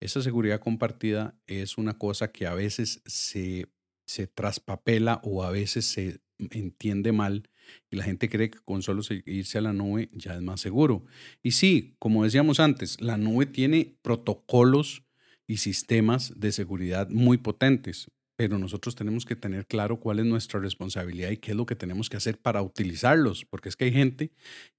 Esa 0.00 0.22
seguridad 0.22 0.60
compartida 0.60 1.36
es 1.48 1.76
una 1.76 1.98
cosa 1.98 2.30
que 2.30 2.46
a 2.46 2.54
veces 2.54 3.02
se, 3.04 3.66
se 4.06 4.28
traspapela 4.28 5.20
o 5.24 5.42
a 5.42 5.50
veces 5.50 5.84
se 5.86 6.20
entiende 6.38 7.10
mal 7.10 7.50
y 7.90 7.96
la 7.96 8.04
gente 8.04 8.28
cree 8.28 8.50
que 8.50 8.60
con 8.60 8.80
solo 8.80 9.02
irse 9.24 9.58
a 9.58 9.62
la 9.62 9.72
nube 9.72 10.08
ya 10.12 10.36
es 10.36 10.42
más 10.42 10.60
seguro. 10.60 11.04
Y 11.42 11.50
sí, 11.50 11.96
como 11.98 12.22
decíamos 12.22 12.60
antes, 12.60 13.00
la 13.00 13.16
nube 13.16 13.46
tiene 13.46 13.98
protocolos 14.02 15.02
y 15.48 15.56
sistemas 15.56 16.38
de 16.38 16.52
seguridad 16.52 17.08
muy 17.08 17.38
potentes 17.38 18.08
pero 18.36 18.58
nosotros 18.58 18.94
tenemos 18.94 19.24
que 19.24 19.34
tener 19.34 19.66
claro 19.66 19.98
cuál 19.98 20.18
es 20.18 20.26
nuestra 20.26 20.60
responsabilidad 20.60 21.30
y 21.30 21.38
qué 21.38 21.52
es 21.52 21.56
lo 21.56 21.66
que 21.66 21.74
tenemos 21.74 22.10
que 22.10 22.18
hacer 22.18 22.38
para 22.38 22.62
utilizarlos, 22.62 23.44
porque 23.46 23.70
es 23.70 23.76
que 23.76 23.86
hay 23.86 23.92
gente 23.92 24.30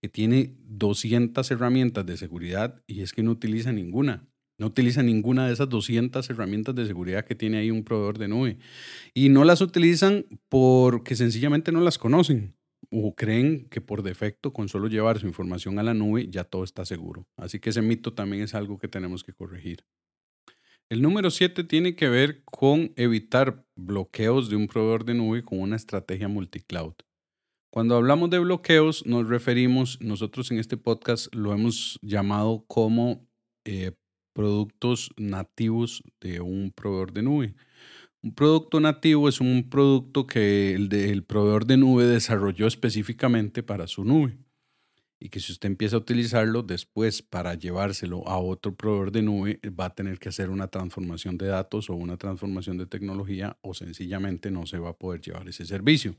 que 0.02 0.10
tiene 0.10 0.56
200 0.68 1.50
herramientas 1.52 2.06
de 2.06 2.18
seguridad 2.18 2.82
y 2.88 3.02
es 3.02 3.14
que 3.14 3.24
no 3.24 3.32
utiliza 3.32 3.72
ninguna. 3.72 4.28
No 4.60 4.68
utiliza 4.68 5.04
ninguna 5.04 5.46
de 5.46 5.54
esas 5.54 5.70
200 5.70 6.28
herramientas 6.30 6.74
de 6.74 6.88
seguridad 6.88 7.26
que 7.26 7.36
tiene 7.36 7.58
ahí 7.58 7.70
un 7.70 7.84
proveedor 7.84 8.18
de 8.18 8.28
nube. 8.28 8.58
Y 9.14 9.30
no 9.30 9.44
las 9.44 9.62
utilizan 9.62 10.26
porque 10.50 11.16
sencillamente 11.16 11.72
no 11.72 11.82
las 11.82 12.00
conocen 12.00 12.56
o 12.90 13.16
creen 13.16 13.68
que 13.70 13.82
por 13.82 14.02
defecto 14.02 14.54
con 14.54 14.70
solo 14.70 14.88
llevar 14.88 15.20
su 15.20 15.28
información 15.28 15.78
a 15.78 15.84
la 15.84 15.94
nube 15.94 16.28
ya 16.30 16.44
todo 16.44 16.64
está 16.64 16.86
seguro. 16.86 17.28
Así 17.38 17.60
que 17.60 17.70
ese 17.70 17.82
mito 17.82 18.14
también 18.14 18.44
es 18.44 18.56
algo 18.56 18.80
que 18.80 18.88
tenemos 18.88 19.24
que 19.24 19.34
corregir. 19.34 19.84
El 20.90 21.02
número 21.02 21.32
7 21.32 21.66
tiene 21.66 21.98
que 21.98 22.08
ver 22.08 22.46
con 22.46 22.94
evitar 22.96 23.66
bloqueos 23.76 24.50
de 24.50 24.56
un 24.56 24.68
proveedor 24.68 25.04
de 25.04 25.16
nube 25.16 25.44
con 25.44 25.60
una 25.60 25.76
estrategia 25.76 26.30
multicloud. 26.30 26.94
Cuando 27.70 27.98
hablamos 27.98 28.30
de 28.30 28.40
bloqueos, 28.40 29.06
nos 29.06 29.28
referimos, 29.28 30.00
nosotros 30.00 30.50
en 30.50 30.60
este 30.60 30.78
podcast 30.78 31.36
lo 31.36 31.52
hemos 31.52 32.00
llamado 32.02 32.64
como 32.68 33.28
eh, 33.66 33.92
productos 34.34 35.12
nativos 35.18 36.04
de 36.22 36.40
un 36.40 36.72
proveedor 36.72 37.12
de 37.12 37.22
nube. 37.22 37.56
Un 38.24 38.34
producto 38.34 38.80
nativo 38.80 39.28
es 39.28 39.42
un 39.42 39.70
producto 39.70 40.26
que 40.26 40.74
el, 40.74 40.94
el 40.94 41.26
proveedor 41.26 41.66
de 41.66 41.76
nube 41.76 42.06
desarrolló 42.06 42.66
específicamente 42.66 43.62
para 43.62 43.88
su 43.88 44.06
nube 44.06 44.38
y 45.20 45.30
que 45.30 45.40
si 45.40 45.52
usted 45.52 45.68
empieza 45.68 45.96
a 45.96 46.00
utilizarlo 46.00 46.64
después 46.64 47.22
para 47.22 47.56
llevárselo 47.56 48.28
a 48.28 48.38
otro 48.38 48.76
proveedor 48.76 49.12
de 49.12 49.22
nube, 49.24 49.60
va 49.68 49.86
a 49.86 49.96
tener 49.96 50.20
que 50.20 50.30
hacer 50.30 50.50
una 50.50 50.68
transformación 50.68 51.38
de 51.38 51.48
datos 51.48 51.90
o 51.90 51.96
una 51.96 52.18
transformación 52.18 52.78
de 52.78 52.86
tecnología 52.86 53.58
o 53.62 53.74
sencillamente 53.74 54.52
no 54.52 54.66
se 54.66 54.78
va 54.78 54.90
a 54.90 54.98
poder 54.98 55.22
llevar 55.22 55.48
ese 55.50 55.66
servicio. 55.66 56.16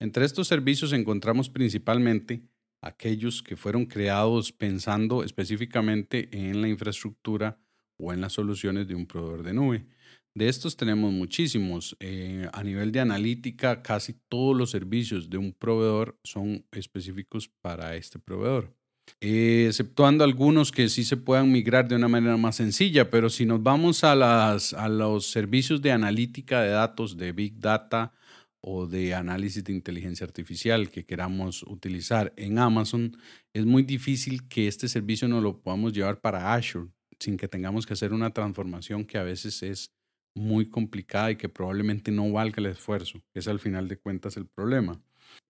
Entre 0.00 0.24
estos 0.24 0.46
servicios 0.46 0.92
encontramos 0.92 1.50
principalmente 1.50 2.42
aquellos 2.80 3.42
que 3.42 3.56
fueron 3.56 3.86
creados 3.86 4.52
pensando 4.52 5.24
específicamente 5.24 6.28
en 6.30 6.62
la 6.62 6.68
infraestructura 6.68 7.58
o 7.98 8.12
en 8.12 8.20
las 8.20 8.32
soluciones 8.32 8.88
de 8.88 8.94
un 8.94 9.06
proveedor 9.06 9.42
de 9.42 9.52
nube. 9.52 9.86
De 10.34 10.48
estos 10.48 10.76
tenemos 10.76 11.12
muchísimos. 11.12 11.96
Eh, 12.00 12.48
a 12.52 12.62
nivel 12.62 12.92
de 12.92 13.00
analítica, 13.00 13.82
casi 13.82 14.14
todos 14.28 14.56
los 14.56 14.70
servicios 14.70 15.28
de 15.28 15.36
un 15.36 15.52
proveedor 15.52 16.18
son 16.22 16.64
específicos 16.70 17.48
para 17.60 17.96
este 17.96 18.18
proveedor. 18.18 18.72
Eh, 19.20 19.64
exceptuando 19.66 20.22
algunos 20.22 20.70
que 20.70 20.88
sí 20.88 21.02
se 21.02 21.16
puedan 21.16 21.50
migrar 21.50 21.88
de 21.88 21.96
una 21.96 22.08
manera 22.08 22.36
más 22.36 22.56
sencilla, 22.56 23.10
pero 23.10 23.30
si 23.30 23.46
nos 23.46 23.62
vamos 23.62 24.04
a, 24.04 24.14
las, 24.14 24.74
a 24.74 24.88
los 24.88 25.26
servicios 25.26 25.82
de 25.82 25.92
analítica 25.92 26.62
de 26.62 26.70
datos, 26.70 27.16
de 27.16 27.32
Big 27.32 27.58
Data 27.58 28.12
o 28.60 28.86
de 28.86 29.14
análisis 29.14 29.64
de 29.64 29.72
inteligencia 29.72 30.24
artificial 30.24 30.90
que 30.90 31.04
queramos 31.04 31.64
utilizar 31.64 32.32
en 32.36 32.58
Amazon, 32.58 33.16
es 33.52 33.66
muy 33.66 33.82
difícil 33.82 34.46
que 34.46 34.68
este 34.68 34.88
servicio 34.88 35.26
no 35.26 35.40
lo 35.40 35.62
podamos 35.62 35.92
llevar 35.92 36.20
para 36.20 36.54
Azure 36.54 36.90
sin 37.20 37.36
que 37.36 37.48
tengamos 37.48 37.86
que 37.86 37.94
hacer 37.94 38.12
una 38.12 38.30
transformación 38.30 39.04
que 39.04 39.18
a 39.18 39.22
veces 39.22 39.62
es 39.62 39.92
muy 40.34 40.68
complicada 40.68 41.32
y 41.32 41.36
que 41.36 41.48
probablemente 41.48 42.10
no 42.10 42.30
valga 42.30 42.56
el 42.58 42.66
esfuerzo, 42.66 43.20
es 43.34 43.48
al 43.48 43.58
final 43.58 43.88
de 43.88 43.98
cuentas 43.98 44.36
el 44.36 44.46
problema. 44.46 45.00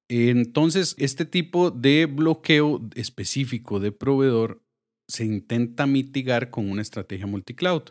Entonces, 0.09 0.95
este 0.99 1.27
tipo 1.27 1.71
de 1.71 2.07
bloqueo 2.07 2.81
específico 2.95 3.79
de 3.79 3.93
proveedor 3.93 4.63
se 5.07 5.25
intenta 5.25 5.87
mitigar 5.87 6.51
con 6.51 6.71
una 6.71 6.83
estrategia 6.83 7.27
multicloud. 7.27 7.83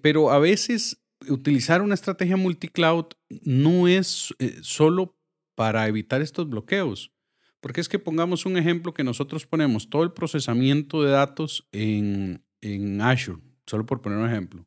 Pero 0.00 0.30
a 0.30 0.38
veces 0.38 1.02
utilizar 1.28 1.82
una 1.82 1.94
estrategia 1.94 2.36
multicloud 2.36 3.06
no 3.42 3.88
es 3.88 4.34
eh, 4.38 4.58
solo 4.62 5.16
para 5.54 5.86
evitar 5.88 6.22
estos 6.22 6.48
bloqueos. 6.48 7.12
Porque 7.60 7.80
es 7.80 7.88
que 7.88 7.98
pongamos 7.98 8.46
un 8.46 8.56
ejemplo 8.56 8.94
que 8.94 9.04
nosotros 9.04 9.46
ponemos 9.46 9.90
todo 9.90 10.02
el 10.02 10.12
procesamiento 10.12 11.02
de 11.02 11.10
datos 11.10 11.66
en, 11.72 12.45
en 12.74 13.00
Azure, 13.00 13.42
solo 13.66 13.86
por 13.86 14.00
poner 14.00 14.18
un 14.18 14.28
ejemplo. 14.28 14.66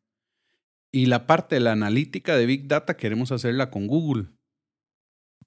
Y 0.92 1.06
la 1.06 1.28
parte 1.28 1.56
de 1.56 1.62
la 1.62 1.74
analítica 1.74 2.36
de 2.36 2.46
Big 2.46 2.68
Data 2.68 2.98
queremos 2.98 3.32
hacerla 3.32 3.70
con 3.70 3.88
Google. 3.88 4.30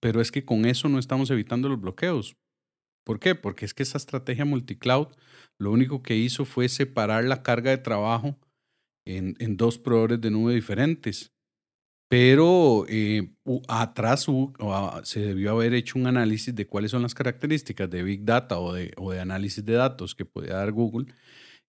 Pero 0.01 0.21
es 0.21 0.31
que 0.31 0.45
con 0.45 0.67
eso 0.67 0.89
no 0.89 0.99
estamos 0.99 1.31
evitando 1.31 1.69
los 1.69 1.81
bloqueos. 1.81 2.37
¿Por 3.05 3.19
qué? 3.19 3.35
Porque 3.35 3.65
es 3.65 3.75
que 3.75 3.83
esa 3.83 3.99
estrategia 3.99 4.45
multicloud 4.45 5.09
lo 5.59 5.73
único 5.73 6.03
que 6.03 6.17
hizo 6.17 6.45
fue 6.45 6.69
separar 6.69 7.25
la 7.25 7.43
carga 7.43 7.71
de 7.71 7.79
trabajo 7.79 8.39
en, 9.05 9.57
dos 9.57 9.79
proveedores 9.79 10.21
de 10.21 10.31
nube 10.31 10.55
diferentes. 10.55 11.33
Pero 12.09 12.85
eh, 12.89 13.33
atrás 13.69 14.27
se 15.05 15.21
debió 15.21 15.53
haber 15.53 15.73
hecho 15.73 15.99
un 15.99 16.07
análisis 16.07 16.55
de 16.55 16.67
cuáles 16.67 16.91
son 16.91 17.03
las 17.03 17.15
características 17.15 17.89
de 17.89 18.03
Big 18.03 18.25
Data 18.25 18.59
o 18.59 18.75
de, 18.75 18.93
o 18.97 19.13
de 19.13 19.21
análisis 19.21 19.65
de 19.65 19.73
datos 19.73 20.15
que 20.15 20.25
podía 20.25 20.57
dar 20.57 20.73
Google 20.73 21.07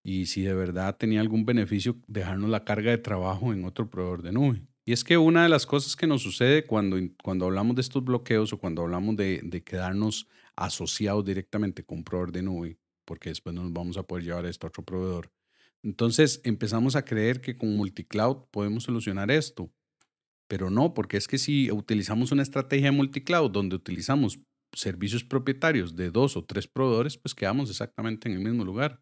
y 0.04 0.26
si 0.26 0.42
de 0.42 0.54
verdad 0.54 0.98
tenía 0.98 1.22
algún 1.22 1.46
beneficio 1.46 1.98
dejarnos 2.08 2.50
la 2.50 2.66
carga 2.66 2.92
de 2.92 2.98
trabajo 2.98 3.54
en 3.54 3.66
otro 3.66 3.90
proveedor 3.90 4.22
de 4.22 4.34
nube. 4.34 4.62
Y 4.86 4.92
es 4.92 5.04
que 5.06 5.18
una 5.18 5.44
de 5.44 5.50
las 5.50 5.66
cosas 5.66 5.96
que 5.96 6.08
nos 6.08 6.22
sucede 6.22 6.66
cuando, 6.66 6.98
cuando 7.24 7.46
hablamos 7.46 7.76
de 7.76 7.82
estos 7.82 8.04
bloqueos 8.04 8.52
o 8.52 8.60
cuando 8.60 8.82
hablamos 8.82 9.16
de, 9.16 9.40
de 9.42 9.64
quedarnos 9.64 10.28
asociados 10.58 11.24
directamente 11.24 11.86
con 11.86 12.00
un 12.00 12.04
proveedor 12.04 12.34
de 12.34 12.44
nube, 12.44 12.78
porque 13.06 13.30
después 13.30 13.56
no 13.56 13.64
nos 13.64 13.72
vamos 13.72 13.98
a 13.98 14.04
poder 14.04 14.26
llevar 14.26 14.46
esto 14.46 14.68
a 14.68 14.70
otro 14.70 14.84
proveedor. 14.84 15.32
Entonces 15.84 16.42
empezamos 16.44 16.96
a 16.96 17.06
creer 17.06 17.40
que 17.40 17.56
con 17.56 17.76
multicloud 17.76 18.46
podemos 18.52 18.84
solucionar 18.84 19.32
esto, 19.32 19.72
pero 20.48 20.70
no, 20.70 20.94
porque 20.94 21.18
es 21.18 21.28
que 21.28 21.38
si 21.38 21.72
utilizamos 21.72 22.32
una 22.32 22.44
estrategia 22.44 22.88
de 22.88 22.98
multicloud 22.98 23.52
donde 23.52 23.76
utilizamos 23.76 24.40
servicios 24.74 25.24
propietarios 25.24 25.96
de 25.96 26.12
dos 26.12 26.36
o 26.36 26.44
tres 26.44 26.68
proveedores, 26.68 27.18
pues 27.18 27.34
quedamos 27.34 27.70
exactamente 27.70 28.30
en 28.30 28.36
el 28.36 28.44
mismo 28.44 28.66
lugar. 28.66 29.02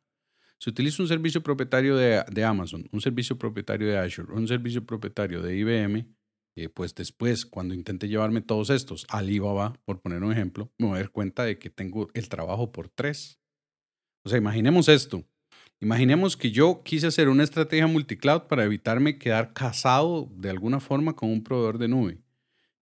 Si 0.62 0.70
utilizo 0.70 1.02
un 1.02 1.08
servicio 1.08 1.42
propietario 1.42 1.96
de, 1.98 2.44
Amazon, 2.44 2.88
un 2.92 3.02
servicio 3.02 3.36
propietario 3.36 3.88
de 3.88 3.98
Azure, 3.98 4.32
un 4.32 4.48
servicio 4.48 4.86
propietario 4.86 5.42
de 5.42 5.58
IBM, 5.58 6.06
eh, 6.56 6.70
pues 6.70 6.94
después, 6.94 7.48
cuando 7.48 7.74
intente 7.74 8.08
llevarme 8.08 8.42
todos 8.42 8.70
estos 8.70 9.08
al 9.10 9.26
Alibaba, 9.26 9.74
por 9.86 10.02
poner 10.02 10.22
un 10.22 10.32
ejemplo, 10.32 10.72
me 10.78 10.86
voy 10.86 10.98
a 10.98 11.00
dar 11.00 11.10
cuenta 11.10 11.46
de 11.46 11.58
que 11.58 11.72
tengo 11.72 12.10
el 12.14 12.30
trabajo 12.30 12.72
por 12.72 12.90
tres. 12.90 13.40
O 14.24 14.30
sea, 14.30 14.38
imaginemos 14.38 14.88
esto. 14.88 15.26
Imaginemos 15.80 16.38
que 16.38 16.52
yo 16.52 16.84
quise 16.84 17.08
hacer 17.08 17.28
una 17.28 17.44
estrategia 17.44 17.88
multicloud 17.88 18.44
para 18.44 18.64
evitarme 18.64 19.18
quedar 19.18 19.54
casado 19.54 20.30
de 20.36 20.52
alguna 20.52 20.80
forma 20.80 21.16
con 21.16 21.32
un 21.32 21.44
proveedor 21.44 21.80
de 21.80 21.88
nube. 21.88 22.22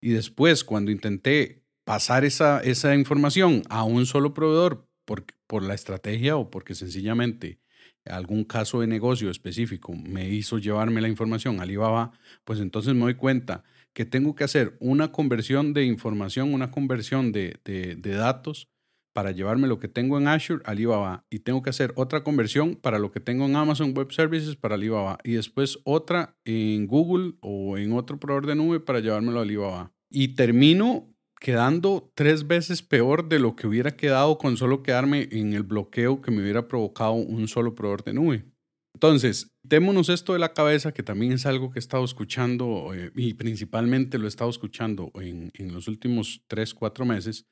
Y 0.01 0.09
después, 0.09 0.65
cuando 0.65 0.91
intenté 0.91 1.63
pasar 1.85 2.25
esa, 2.25 2.59
esa 2.59 2.93
información 2.93 3.63
a 3.69 3.85
un 3.85 4.05
solo 4.05 4.33
proveedor 4.33 4.85
por, 5.05 5.25
por 5.47 5.63
la 5.63 5.75
estrategia 5.75 6.35
o 6.35 6.51
porque 6.51 6.75
sencillamente 6.75 7.61
algún 8.09 8.43
caso 8.43 8.81
de 8.81 8.87
negocio 8.87 9.29
específico 9.29 9.93
me 9.93 10.29
hizo 10.29 10.57
llevarme 10.57 11.01
la 11.01 11.07
información 11.07 11.59
a 11.59 11.63
Alibaba, 11.63 12.11
pues 12.43 12.59
entonces 12.59 12.93
me 12.93 13.01
doy 13.01 13.15
cuenta 13.15 13.63
que 13.93 14.05
tengo 14.05 14.35
que 14.35 14.43
hacer 14.43 14.77
una 14.79 15.11
conversión 15.11 15.73
de 15.73 15.85
información, 15.85 16.53
una 16.53 16.71
conversión 16.71 17.31
de, 17.31 17.59
de, 17.65 18.11
datos 18.11 18.69
para 19.13 19.31
llevarme 19.31 19.67
lo 19.67 19.79
que 19.79 19.87
tengo 19.87 20.17
en 20.17 20.27
Azure 20.27 20.61
a 20.65 20.71
Alibaba 20.71 21.25
y 21.29 21.39
tengo 21.39 21.61
que 21.61 21.71
hacer 21.71 21.93
otra 21.95 22.23
conversión 22.23 22.75
para 22.75 22.99
lo 22.99 23.11
que 23.11 23.19
tengo 23.19 23.45
en 23.45 23.55
Amazon 23.55 23.93
Web 23.95 24.11
Services 24.11 24.55
para 24.55 24.75
Alibaba 24.75 25.17
y 25.23 25.33
después 25.33 25.79
otra 25.83 26.37
en 26.45 26.87
Google 26.87 27.33
o 27.41 27.77
en 27.77 27.91
otro 27.93 28.19
proveedor 28.19 28.47
de 28.47 28.55
nube 28.55 28.79
para 28.79 28.99
llevármelo 28.99 29.39
a 29.39 29.43
Alibaba. 29.43 29.91
Y 30.09 30.29
termino 30.35 31.13
quedando 31.39 32.11
tres 32.15 32.47
veces 32.47 32.81
peor 32.81 33.29
de 33.29 33.39
lo 33.39 33.55
que 33.55 33.67
hubiera 33.67 33.95
quedado 33.95 34.37
con 34.37 34.57
solo 34.57 34.83
quedarme 34.83 35.29
en 35.31 35.53
el 35.53 35.63
bloqueo 35.63 36.21
que 36.21 36.31
me 36.31 36.41
hubiera 36.41 36.67
provocado 36.67 37.13
un 37.13 37.47
solo 37.47 37.75
proveedor 37.75 38.03
de 38.03 38.13
nube. 38.13 38.45
Entonces, 38.93 39.55
démonos 39.63 40.09
esto 40.09 40.33
de 40.33 40.39
la 40.39 40.53
cabeza, 40.53 40.91
que 40.91 41.03
también 41.03 41.31
es 41.31 41.45
algo 41.45 41.69
que 41.69 41.79
he 41.79 41.81
estado 41.81 42.03
escuchando 42.03 42.93
eh, 42.93 43.11
y 43.15 43.35
principalmente 43.35 44.17
lo 44.17 44.25
he 44.25 44.27
estado 44.27 44.49
escuchando 44.49 45.11
en, 45.15 45.51
en 45.53 45.73
los 45.73 45.87
últimos 45.87 46.43
tres, 46.47 46.73
cuatro 46.73 47.05
meses, 47.05 47.45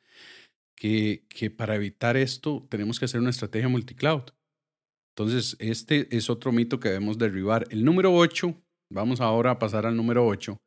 que, 0.75 1.25
que 1.29 1.49
para 1.49 1.75
evitar 1.75 2.17
esto 2.17 2.67
tenemos 2.69 2.99
que 2.99 3.05
hacer 3.05 3.21
una 3.21 3.29
estrategia 3.29 3.69
multicloud. 3.69 4.23
Entonces, 5.15 5.55
este 5.59 6.15
es 6.15 6.29
otro 6.29 6.51
mito 6.51 6.79
que 6.79 6.89
debemos 6.89 7.17
derribar. 7.17 7.65
El 7.71 7.85
número 7.85 8.13
8, 8.13 8.53
vamos 8.91 9.21
ahora 9.21 9.51
a 9.51 9.59
pasar 9.59 9.85
al 9.85 9.95
número 9.95 10.27
8, 10.27 10.57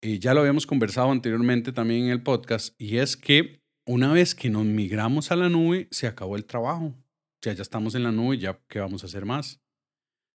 y 0.00 0.18
ya 0.18 0.34
lo 0.34 0.40
habíamos 0.40 0.66
conversado 0.66 1.10
anteriormente 1.10 1.72
también 1.72 2.04
en 2.04 2.10
el 2.10 2.22
podcast, 2.22 2.74
y 2.78 2.98
es 2.98 3.16
que 3.16 3.60
una 3.86 4.12
vez 4.12 4.34
que 4.34 4.50
nos 4.50 4.64
migramos 4.64 5.30
a 5.30 5.36
la 5.36 5.48
nube, 5.48 5.88
se 5.90 6.06
acabó 6.06 6.36
el 6.36 6.44
trabajo. 6.44 6.86
O 6.86 7.38
sea, 7.40 7.52
ya 7.52 7.62
estamos 7.62 7.94
en 7.94 8.02
la 8.02 8.12
nube, 8.12 8.38
ya 8.38 8.60
qué 8.68 8.80
vamos 8.80 9.02
a 9.02 9.06
hacer 9.06 9.24
más. 9.24 9.60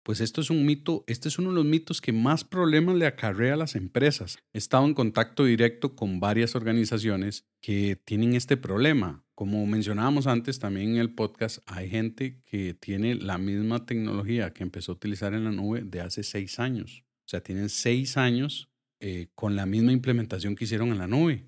Pues 0.03 0.21
esto 0.21 0.41
es 0.41 0.51
un 0.51 0.65
mito, 0.65 1.03
este 1.09 1.29
es 1.29 1.39
uno 1.39 1.51
de 1.51 1.57
los 1.57 1.65
mitos 1.65 2.01
que 2.01 2.13
más 2.13 2.45
problemas 2.45 2.95
le 2.95 3.07
acarrea 3.07 3.55
a 3.55 3.57
las 3.57 3.75
empresas. 3.75 4.39
He 4.53 4.59
estado 4.59 4.85
en 4.87 4.95
contacto 4.95 5.45
directo 5.45 5.97
con 5.97 6.21
varias 6.21 6.55
organizaciones 6.55 7.45
que 7.61 7.97
tienen 8.05 8.35
este 8.35 8.57
problema. 8.57 9.25
Como 9.35 9.67
mencionábamos 9.67 10.29
antes 10.29 10.61
también 10.61 10.91
en 10.91 10.99
el 10.99 11.15
podcast, 11.15 11.59
hay 11.67 11.91
gente 11.91 12.41
que 12.45 12.75
tiene 12.75 13.17
la 13.17 13.37
misma 13.37 13.85
tecnología 13.85 14.53
que 14.53 14.63
empezó 14.63 14.93
a 14.93 14.95
utilizar 14.95 15.35
en 15.35 15.43
la 15.43 15.51
nube 15.51 15.83
de 15.83 16.01
hace 16.01 16.23
seis 16.23 16.61
años. 16.61 17.05
O 17.27 17.29
sea, 17.29 17.43
tienen 17.43 17.69
seis 17.69 18.17
años 18.17 18.71
eh, 19.01 19.29
con 19.35 19.57
la 19.57 19.67
misma 19.67 19.93
implementación 19.93 20.57
que 20.57 20.65
hicieron 20.65 20.89
en 20.89 20.99
la 20.99 21.07
nube. 21.07 21.45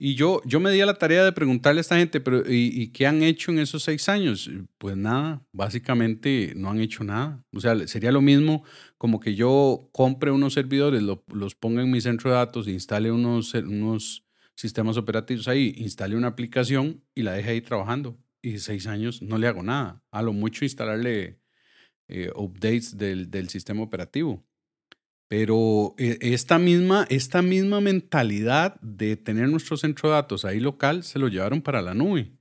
Y 0.00 0.14
yo, 0.14 0.40
yo 0.44 0.60
me 0.60 0.70
di 0.70 0.80
a 0.80 0.86
la 0.86 0.94
tarea 0.94 1.24
de 1.24 1.32
preguntarle 1.32 1.80
a 1.80 1.82
esta 1.82 1.96
gente, 1.98 2.20
pero 2.20 2.44
¿y, 2.48 2.88
qué 2.92 3.06
han 3.08 3.22
hecho 3.24 3.50
en 3.50 3.58
esos 3.58 3.82
seis 3.82 4.08
años? 4.08 4.48
Pues 4.78 4.96
nada, 4.96 5.44
básicamente 5.52 6.52
no 6.54 6.70
han 6.70 6.80
hecho 6.80 7.02
nada. 7.02 7.44
O 7.52 7.58
sea, 7.58 7.86
sería 7.88 8.12
lo 8.12 8.20
mismo 8.20 8.62
como 8.96 9.18
que 9.18 9.34
yo 9.34 9.88
compre 9.92 10.30
unos 10.30 10.54
servidores, 10.54 11.02
los 11.02 11.54
ponga 11.56 11.82
en 11.82 11.90
mi 11.90 12.00
centro 12.00 12.30
de 12.30 12.36
datos, 12.36 12.68
instale 12.68 13.10
unos, 13.10 13.52
unos 13.54 14.24
sistemas 14.54 14.96
operativos 14.96 15.48
ahí, 15.48 15.74
instale 15.78 16.14
una 16.16 16.28
aplicación 16.28 17.02
y 17.16 17.22
la 17.22 17.32
deje 17.32 17.50
ahí 17.50 17.60
trabajando. 17.60 18.16
Y 18.40 18.58
seis 18.58 18.86
años 18.86 19.20
no 19.20 19.36
le 19.36 19.48
hago 19.48 19.64
nada. 19.64 20.00
A 20.12 20.22
lo 20.22 20.32
mucho 20.32 20.64
instalarle 20.64 21.40
eh, 22.06 22.30
updates 22.36 22.96
del, 22.96 23.32
del 23.32 23.48
sistema 23.48 23.82
operativo. 23.82 24.44
Pero 25.28 25.94
eh, 25.98 26.18
esta 26.22 26.58
misma, 26.58 27.06
esta 27.10 27.42
misma 27.42 27.80
mentalidad 27.80 28.80
de 28.80 29.16
tener 29.16 29.48
nuestro 29.48 29.76
centro 29.76 30.08
de 30.08 30.14
datos 30.14 30.44
ahí 30.44 30.58
local 30.58 31.04
se 31.04 31.18
lo 31.18 31.28
llevaron 31.28 31.60
para 31.60 31.82
la 31.82 31.94
nube. 31.94 32.32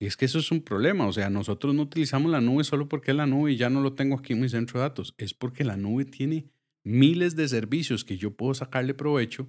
Y 0.00 0.06
es 0.06 0.16
que 0.16 0.24
eso 0.24 0.38
es 0.38 0.50
un 0.50 0.62
problema. 0.62 1.06
O 1.06 1.12
sea, 1.12 1.30
nosotros 1.30 1.74
no 1.74 1.82
utilizamos 1.82 2.30
la 2.30 2.40
nube 2.40 2.64
solo 2.64 2.88
porque 2.88 3.10
es 3.10 3.16
la 3.16 3.26
nube 3.26 3.52
y 3.52 3.56
ya 3.56 3.70
no 3.70 3.80
lo 3.80 3.94
tengo 3.94 4.16
aquí 4.16 4.32
en 4.32 4.40
mi 4.40 4.48
centro 4.48 4.78
de 4.78 4.86
datos. 4.88 5.14
Es 5.18 5.34
porque 5.34 5.64
la 5.64 5.76
nube 5.76 6.04
tiene 6.04 6.50
miles 6.84 7.36
de 7.36 7.48
servicios 7.48 8.04
que 8.04 8.16
yo 8.16 8.36
puedo 8.36 8.54
sacarle 8.54 8.94
provecho, 8.94 9.48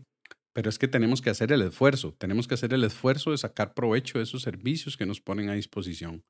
pero 0.53 0.69
es 0.69 0.77
que 0.77 0.87
tenemos 0.87 1.21
que 1.21 1.29
hacer 1.29 1.51
el 1.51 1.61
esfuerzo. 1.61 2.13
Tenemos 2.19 2.47
que 2.47 2.53
hacer 2.55 2.73
el 2.73 2.83
esfuerzo 2.83 3.31
de 3.31 3.37
sacar 3.37 3.73
provecho 3.73 4.17
de 4.17 4.25
esos 4.25 4.41
servicios 4.43 4.97
que 4.97 5.05
nos 5.05 5.21
ponen 5.21 5.49
a 5.49 5.53
disposición. 5.53 6.23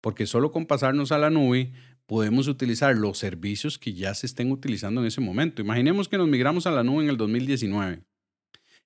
Porque 0.00 0.26
solo 0.26 0.52
con 0.52 0.66
pasarnos 0.66 1.12
a 1.12 1.18
la 1.18 1.30
nube 1.30 1.72
podemos 2.06 2.48
utilizar 2.48 2.96
los 2.96 3.18
servicios 3.18 3.78
que 3.78 3.92
ya 3.92 4.14
se 4.14 4.26
estén 4.26 4.52
utilizando 4.52 5.00
en 5.00 5.08
ese 5.08 5.20
momento. 5.20 5.62
Imaginemos 5.62 6.08
que 6.08 6.18
nos 6.18 6.28
migramos 6.28 6.66
a 6.66 6.70
la 6.70 6.84
nube 6.84 7.04
en 7.04 7.10
el 7.10 7.16
2019. 7.16 8.02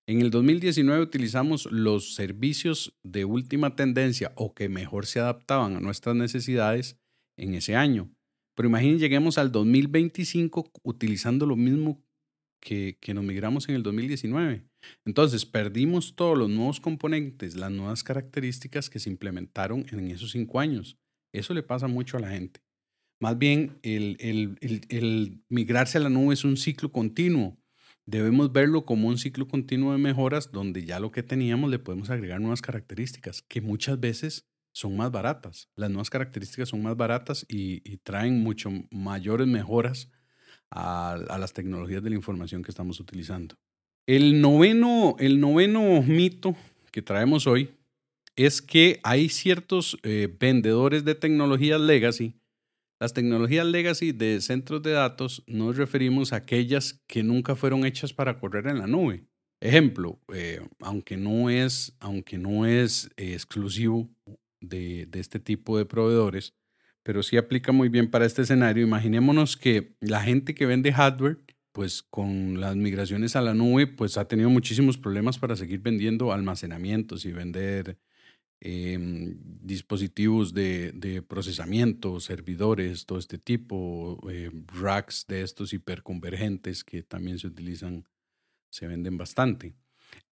En 0.06 0.20
el 0.20 0.30
2019 0.30 1.02
utilizamos 1.02 1.66
los 1.70 2.14
servicios 2.14 2.98
de 3.04 3.24
última 3.24 3.76
tendencia 3.76 4.32
o 4.34 4.54
que 4.54 4.68
mejor 4.68 5.06
se 5.06 5.20
adaptaban 5.20 5.76
a 5.76 5.80
nuestras 5.80 6.16
necesidades 6.16 6.98
en 7.38 7.54
ese 7.54 7.76
año. 7.76 8.10
Pero 8.56 8.68
imaginen, 8.68 8.98
lleguemos 8.98 9.38
al 9.38 9.52
2025 9.52 10.70
utilizando 10.82 11.46
lo 11.46 11.56
mismo 11.56 12.02
que, 12.60 12.98
que 13.00 13.14
nos 13.14 13.24
migramos 13.24 13.68
en 13.68 13.76
el 13.76 13.82
2019. 13.82 14.64
Entonces, 15.06 15.46
perdimos 15.46 16.14
todos 16.16 16.36
los 16.36 16.50
nuevos 16.50 16.80
componentes, 16.80 17.56
las 17.56 17.70
nuevas 17.70 18.02
características 18.02 18.90
que 18.90 18.98
se 18.98 19.10
implementaron 19.10 19.86
en 19.90 20.10
esos 20.10 20.32
cinco 20.32 20.60
años. 20.60 20.98
Eso 21.32 21.54
le 21.54 21.62
pasa 21.62 21.86
mucho 21.86 22.16
a 22.16 22.20
la 22.20 22.30
gente. 22.30 22.60
Más 23.20 23.36
bien, 23.36 23.78
el, 23.82 25.42
migrarse 25.48 25.98
a 25.98 26.00
la 26.00 26.08
nube 26.08 26.32
es 26.32 26.44
un 26.44 26.56
ciclo 26.56 26.90
continuo. 26.90 27.58
debemos 28.06 28.50
verlo 28.50 28.84
como 28.84 29.08
un 29.08 29.18
ciclo 29.18 29.46
continuo 29.46 29.92
de 29.92 29.98
mejoras 29.98 30.50
donde 30.50 30.84
ya 30.84 30.98
lo 30.98 31.12
que 31.12 31.22
teníamos 31.22 31.70
le 31.70 31.78
podemos 31.78 32.10
agregar 32.10 32.40
nuevas 32.40 32.62
características 32.62 33.42
que 33.42 33.60
muchas 33.60 34.00
veces 34.00 34.48
son 34.72 34.96
más 34.96 35.10
baratas. 35.12 35.68
Las 35.76 35.90
nuevas 35.90 36.10
características 36.10 36.70
son 36.70 36.82
más 36.82 36.96
baratas 36.96 37.44
y, 37.48 37.98
traen 37.98 38.42
mucho 38.42 38.70
mayores 38.90 39.46
mejoras 39.46 40.10
a, 40.70 41.36
las 41.38 41.52
tecnologías 41.52 42.02
de 42.02 42.10
la 42.10 42.16
información 42.16 42.62
que 42.62 42.70
estamos 42.70 43.00
utilizando. 43.00 43.56
El 44.06 44.40
noveno, 44.40 45.16
el 45.18 45.40
noveno 45.40 46.02
mito 46.02 46.56
que 46.90 47.02
traemos 47.02 47.46
hoy 47.46 47.70
es 48.46 48.62
que 48.62 49.00
hay 49.02 49.28
ciertos 49.28 49.98
eh, 50.02 50.34
vendedores 50.38 51.04
de 51.04 51.14
tecnologías 51.14 51.80
legacy. 51.80 52.40
Las 52.98 53.12
tecnologías 53.12 53.66
legacy 53.66 54.12
de 54.12 54.40
centros 54.40 54.82
de 54.82 54.92
datos 54.92 55.42
nos 55.46 55.76
referimos 55.76 56.32
a 56.32 56.36
aquellas 56.36 57.02
que 57.06 57.22
nunca 57.22 57.54
fueron 57.54 57.84
hechas 57.84 58.12
para 58.12 58.38
correr 58.38 58.66
en 58.68 58.78
la 58.78 58.86
nube. 58.86 59.26
Ejemplo, 59.60 60.18
eh, 60.32 60.66
aunque 60.80 61.18
no 61.18 61.50
es, 61.50 61.94
aunque 62.00 62.38
no 62.38 62.64
es 62.64 63.10
exclusivo 63.18 64.08
de, 64.60 65.06
este 65.12 65.38
tipo 65.38 65.76
de 65.76 65.84
proveedores, 65.84 66.54
pero 67.02 67.22
sí 67.22 67.36
aplica 67.36 67.72
muy 67.72 67.90
bien 67.90 68.10
para 68.10 68.24
este 68.24 68.42
escenario. 68.42 68.86
Imaginémonos 68.86 69.56
que 69.56 69.96
la 70.00 70.22
gente 70.22 70.54
que 70.54 70.64
vende 70.64 70.92
hardware, 70.94 71.38
pues 71.72 72.02
con 72.02 72.58
las 72.58 72.74
migraciones 72.74 73.36
a 73.36 73.42
la 73.42 73.52
nube, 73.52 73.86
pues 73.86 74.16
ha 74.16 74.26
tenido 74.28 74.48
muchísimos 74.48 74.96
problemas 74.96 75.38
para 75.38 75.56
seguir 75.56 75.80
vendiendo 75.80 76.32
almacenamientos 76.32 77.26
y 77.26 77.32
vender 77.32 77.98
em, 78.60 79.38
dispositivos 79.62 80.52
de, 80.52 81.24
procesamiento, 81.26 82.20
servidores, 82.20 83.06
todo 83.06 83.18
este 83.18 83.38
tipo, 83.38 84.20
eh, 84.30 84.50
racks 84.66 85.26
de 85.26 85.42
estos 85.42 85.72
hiperconvergentes 85.72 86.84
que 86.84 87.02
también 87.02 87.38
se 87.38 87.46
utilizan, 87.46 88.04
se 88.70 88.86
venden 88.86 89.16
bastante. 89.16 89.74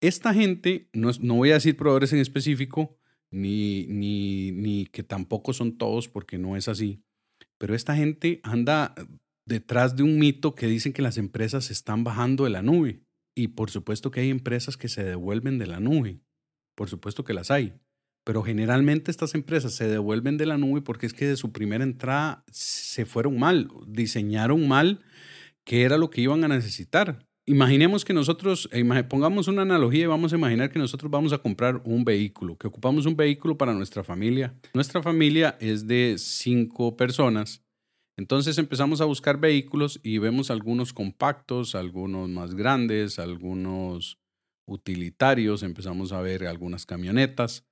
Esta 0.02 0.34
gente, 0.34 0.90
no, 0.94 1.12
voy 1.36 1.52
a 1.52 1.56
decir 1.56 1.78
proveedores 1.78 2.14
en 2.14 2.20
específico, 2.20 2.98
ni, 3.32 3.86
ni, 3.88 4.86
que 4.88 5.04
tampoco 5.04 5.54
son 5.54 5.78
todos 5.78 6.08
porque 6.08 6.38
no 6.38 6.56
es 6.56 6.68
así. 6.68 7.02
Pero 7.58 7.76
esta 7.76 7.96
gente 7.96 8.40
anda 8.44 8.94
detrás 9.46 9.96
de 9.96 10.04
un 10.04 10.20
mito 10.20 10.54
que 10.56 10.68
dicen 10.68 10.94
que 10.94 11.02
las 11.02 11.18
empresas 11.18 11.72
están 11.72 12.04
bajando 12.04 12.44
de 12.44 12.50
la 12.52 12.62
nube. 12.62 13.02
Y 13.36 13.50
por 13.50 13.70
supuesto 13.70 14.12
que 14.12 14.22
hay 14.22 14.30
empresas 14.30 14.78
que 14.78 14.90
se 14.90 15.04
devuelven 15.04 15.58
de 15.58 15.68
la 15.68 15.80
nube. 15.80 16.20
Por 16.76 16.90
supuesto 16.90 17.24
que 17.24 17.34
las 17.34 17.52
hay. 17.52 17.74
Pero 18.28 18.44
generalmente 18.44 19.10
estas 19.10 19.36
empresas 19.36 19.72
se 19.72 19.88
devuelven 19.88 20.36
de 20.36 20.46
la 20.46 20.58
nube 20.58 20.82
porque 20.82 21.06
es 21.06 21.14
que 21.14 21.28
de 21.28 21.38
su 21.38 21.54
primera 21.54 21.86
entrada 21.86 22.44
se 22.52 23.06
fueron 23.06 23.40
mal, 23.40 23.70
diseñaron 23.88 24.68
mal 24.68 25.00
qué 25.64 25.84
era 25.84 25.98
lo 25.98 26.10
que 26.10 26.20
iban 26.20 26.44
a 26.44 26.50
necesitar 26.50 27.26
imaginemos 27.48 28.04
que 28.04 28.14
nosotros, 28.14 28.70
eh, 28.74 28.84
pongamos 29.06 29.48
una 29.48 29.62
analogía 29.62 30.04
y 30.04 30.08
vamos 30.08 30.34
a 30.34 30.36
imaginar 30.36 30.70
que 30.70 30.80
nosotros 30.80 31.10
vamos 31.10 31.32
a 31.32 31.38
comprar 31.38 31.82
un 31.86 32.04
vehículo, 32.04 32.58
que 32.58 32.68
ocupamos 32.68 33.06
un 33.06 33.16
vehículo 33.16 33.58
para 33.58 33.74
nuestra 33.74 34.04
familia. 34.04 34.54
Nuestra 34.74 35.02
familia 35.02 35.58
es 35.62 35.88
de 35.88 36.16
cinco 36.18 36.98
personas. 36.98 37.64
Entonces 38.18 38.58
empezamos 38.58 39.00
a 39.00 39.06
buscar 39.06 39.40
vehículos 39.40 40.00
y 40.04 40.18
vemos 40.18 40.52
algunos 40.52 40.92
compactos, 40.92 41.74
algunos 41.74 42.28
más 42.28 42.54
grandes, 42.54 43.18
algunos 43.18 44.20
utilitarios, 44.66 45.64
empezamos 45.64 46.12
a 46.12 46.20
ver 46.20 46.46
algunas 46.46 46.86
camionetas 46.86 47.64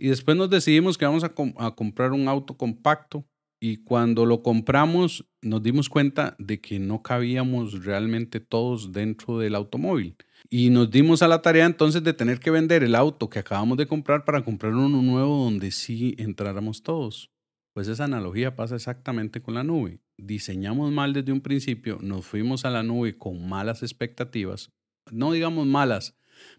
y 0.00 0.08
después 0.08 0.36
nos 0.36 0.48
decidimos 0.48 0.96
que 0.96 1.04
vamos 1.04 1.24
a, 1.24 1.32
a 1.58 1.74
comprar 1.74 2.12
un 2.12 2.26
auto 2.26 2.56
compacto 2.56 3.26
y 3.60 3.84
cuando 3.84 4.24
lo 4.24 4.42
compramos 4.42 5.26
nos 5.42 5.62
dimos 5.62 5.90
cuenta 5.90 6.34
de 6.38 6.60
que 6.60 6.78
no 6.78 7.02
cabíamos 7.02 7.84
realmente 7.84 8.40
todos 8.40 8.92
dentro 8.92 9.38
del 9.38 9.54
automóvil. 9.54 10.16
Y 10.48 10.70
nos 10.70 10.90
dimos 10.90 11.22
a 11.22 11.28
la 11.28 11.42
tarea 11.42 11.66
entonces 11.66 12.02
de 12.02 12.14
tener 12.14 12.40
que 12.40 12.50
vender 12.50 12.82
el 12.82 12.94
auto 12.94 13.28
que 13.28 13.38
acabamos 13.38 13.76
de 13.76 13.86
comprar 13.86 14.24
para 14.24 14.42
comprar 14.42 14.72
uno 14.72 15.02
nuevo 15.02 15.44
donde 15.44 15.70
sí 15.70 16.14
entráramos 16.18 16.82
todos. 16.82 17.30
Pues 17.74 17.86
esa 17.86 18.04
analogía 18.04 18.56
pasa 18.56 18.76
exactamente 18.76 19.42
con 19.42 19.54
la 19.54 19.62
nube. 19.62 20.00
Diseñamos 20.16 20.90
mal 20.90 21.12
desde 21.12 21.32
un 21.32 21.40
principio, 21.42 21.98
nos 22.00 22.26
fuimos 22.26 22.64
a 22.64 22.70
la 22.70 22.82
nube 22.82 23.16
con 23.18 23.48
malas 23.48 23.82
expectativas. 23.82 24.72
No 25.12 25.32
digamos 25.32 25.66
malas, 25.66 26.16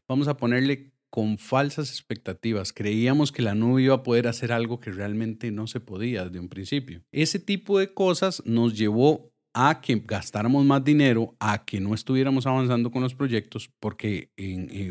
vamos 0.07 0.27
a 0.27 0.37
ponerle 0.37 0.93
con 1.11 1.37
falsas 1.37 1.91
expectativas. 1.91 2.73
Creíamos 2.73 3.31
que 3.31 3.43
la 3.43 3.53
nube 3.53 3.83
iba 3.83 3.93
a 3.93 4.01
poder 4.01 4.27
hacer 4.27 4.51
algo 4.51 4.79
que 4.79 4.91
realmente 4.91 5.51
no 5.51 5.67
se 5.67 5.79
podía 5.79 6.25
desde 6.25 6.39
un 6.39 6.49
principio. 6.49 7.03
Ese 7.11 7.37
tipo 7.37 7.77
de 7.77 7.93
cosas 7.93 8.41
nos 8.45 8.75
llevó 8.75 9.31
a 9.53 9.81
que 9.81 10.01
gastáramos 10.03 10.65
más 10.65 10.83
dinero, 10.83 11.35
a 11.39 11.65
que 11.65 11.81
no 11.81 11.93
estuviéramos 11.93 12.47
avanzando 12.47 12.89
con 12.89 13.03
los 13.03 13.13
proyectos, 13.13 13.69
porque 13.79 14.31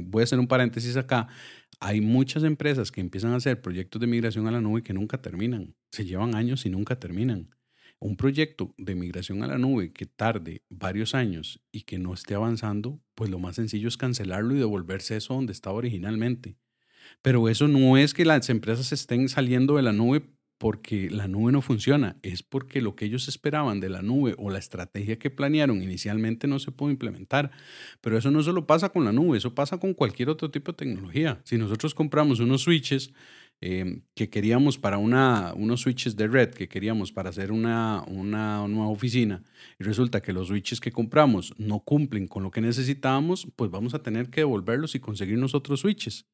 voy 0.05 0.21
a 0.21 0.25
hacer 0.25 0.39
un 0.39 0.47
paréntesis 0.47 0.99
acá, 0.99 1.29
hay 1.81 2.03
muchas 2.03 2.45
empresas 2.45 2.93
que 2.93 3.01
empiezan 3.01 3.33
a 3.33 3.37
hacer 3.37 3.63
proyectos 3.63 3.99
de 3.99 4.07
migración 4.07 4.47
a 4.47 4.51
la 4.51 4.61
nube 4.61 4.83
que 4.83 4.93
nunca 4.93 5.23
terminan, 5.23 5.75
se 5.91 6.05
llevan 6.05 6.35
años 6.35 6.67
y 6.67 6.71
nunca 6.71 6.97
terminan 6.97 7.49
un 8.01 8.17
proyecto 8.17 8.75
de 8.79 8.95
migración 8.95 9.43
a 9.43 9.47
la 9.47 9.59
nube 9.59 9.93
que 9.93 10.07
tarde 10.07 10.63
varios 10.71 11.15
años 11.15 11.63
y 11.71 11.83
que 11.83 11.99
no 11.99 12.15
esté 12.15 12.35
avanzando, 12.35 12.99
pues 13.15 13.31
lo 13.31 13.39
más 13.39 13.57
sencillo 13.57 13.89
es 13.89 13.99
cancelarlo 13.99 14.55
y 14.55 14.59
devolverse 14.59 15.17
eso 15.17 15.35
donde 15.35 15.53
estaba 15.53 15.77
originalmente. 15.77 16.57
Pero 17.23 17.49
eso 17.49 17.69
no 17.69 17.97
es 17.97 18.15
que 18.15 18.25
las 18.25 18.49
empresas 18.49 18.93
estén 18.93 19.29
saliendo 19.29 19.77
de 19.77 19.83
la 19.83 19.93
nube 19.93 20.23
porque 20.61 21.09
la 21.09 21.27
nube 21.27 21.53
no 21.53 21.63
funciona, 21.63 22.19
es 22.23 22.43
porque 22.43 22.83
lo 22.83 22.95
que 22.95 23.07
ellos 23.07 23.29
esperaban 23.29 23.81
de 23.81 23.89
la 23.89 24.03
nube 24.03 24.35
o 24.37 24.51
la 24.51 24.59
estrategia 24.59 25.19
que 25.19 25.31
planearon 25.31 25.83
inicialmente 25.83 26.47
no 26.47 26.59
se 26.59 26.71
pudo 26.71 26.91
implementar. 26.91 27.51
Pero 28.03 28.19
eso 28.19 28.31
no 28.31 28.43
solo 28.43 28.67
pasa 28.67 28.91
con 28.91 29.07
la 29.07 29.13
nube, 29.13 29.39
eso 29.39 29.55
pasa 29.55 29.79
con 29.79 29.95
cualquier 29.95 30.29
otro 30.29 30.51
tipo 30.51 30.73
de 30.73 30.77
tecnología. 30.77 31.41
Si 31.45 31.57
nosotros 31.57 31.95
compramos 31.95 32.41
unos 32.41 32.61
switches 32.61 33.15
Em, 33.63 34.01
que 34.15 34.31
queríamos 34.31 34.79
para 34.79 34.97
una, 34.97 35.53
unos 35.55 35.83
switches 35.83 36.17
de 36.17 36.27
red 36.29 36.49
que 36.49 36.67
queríamos 36.67 37.13
para 37.13 37.29
hacer 37.29 37.53
una, 37.53 38.03
una 38.07 38.67
nueva 38.67 38.89
oficina 38.89 39.43
y 39.79 39.85
resulta 39.85 40.23
que 40.23 40.33
los 40.33 40.49
switches 40.49 40.81
que 40.81 40.93
compramos 40.93 41.53
no 41.59 41.81
cumplen 41.81 42.27
con 42.27 42.43
lo 42.43 42.51
que 42.51 42.63
necesitábamos, 42.63 43.47
pues 43.57 43.71
vamos 43.71 43.93
a 43.93 44.03
tener 44.03 44.31
que 44.31 44.41
devolverlos 44.41 44.95
y 44.95 45.01
conseguirnos 45.01 45.55
otros 45.55 45.81
switches. 45.81 46.25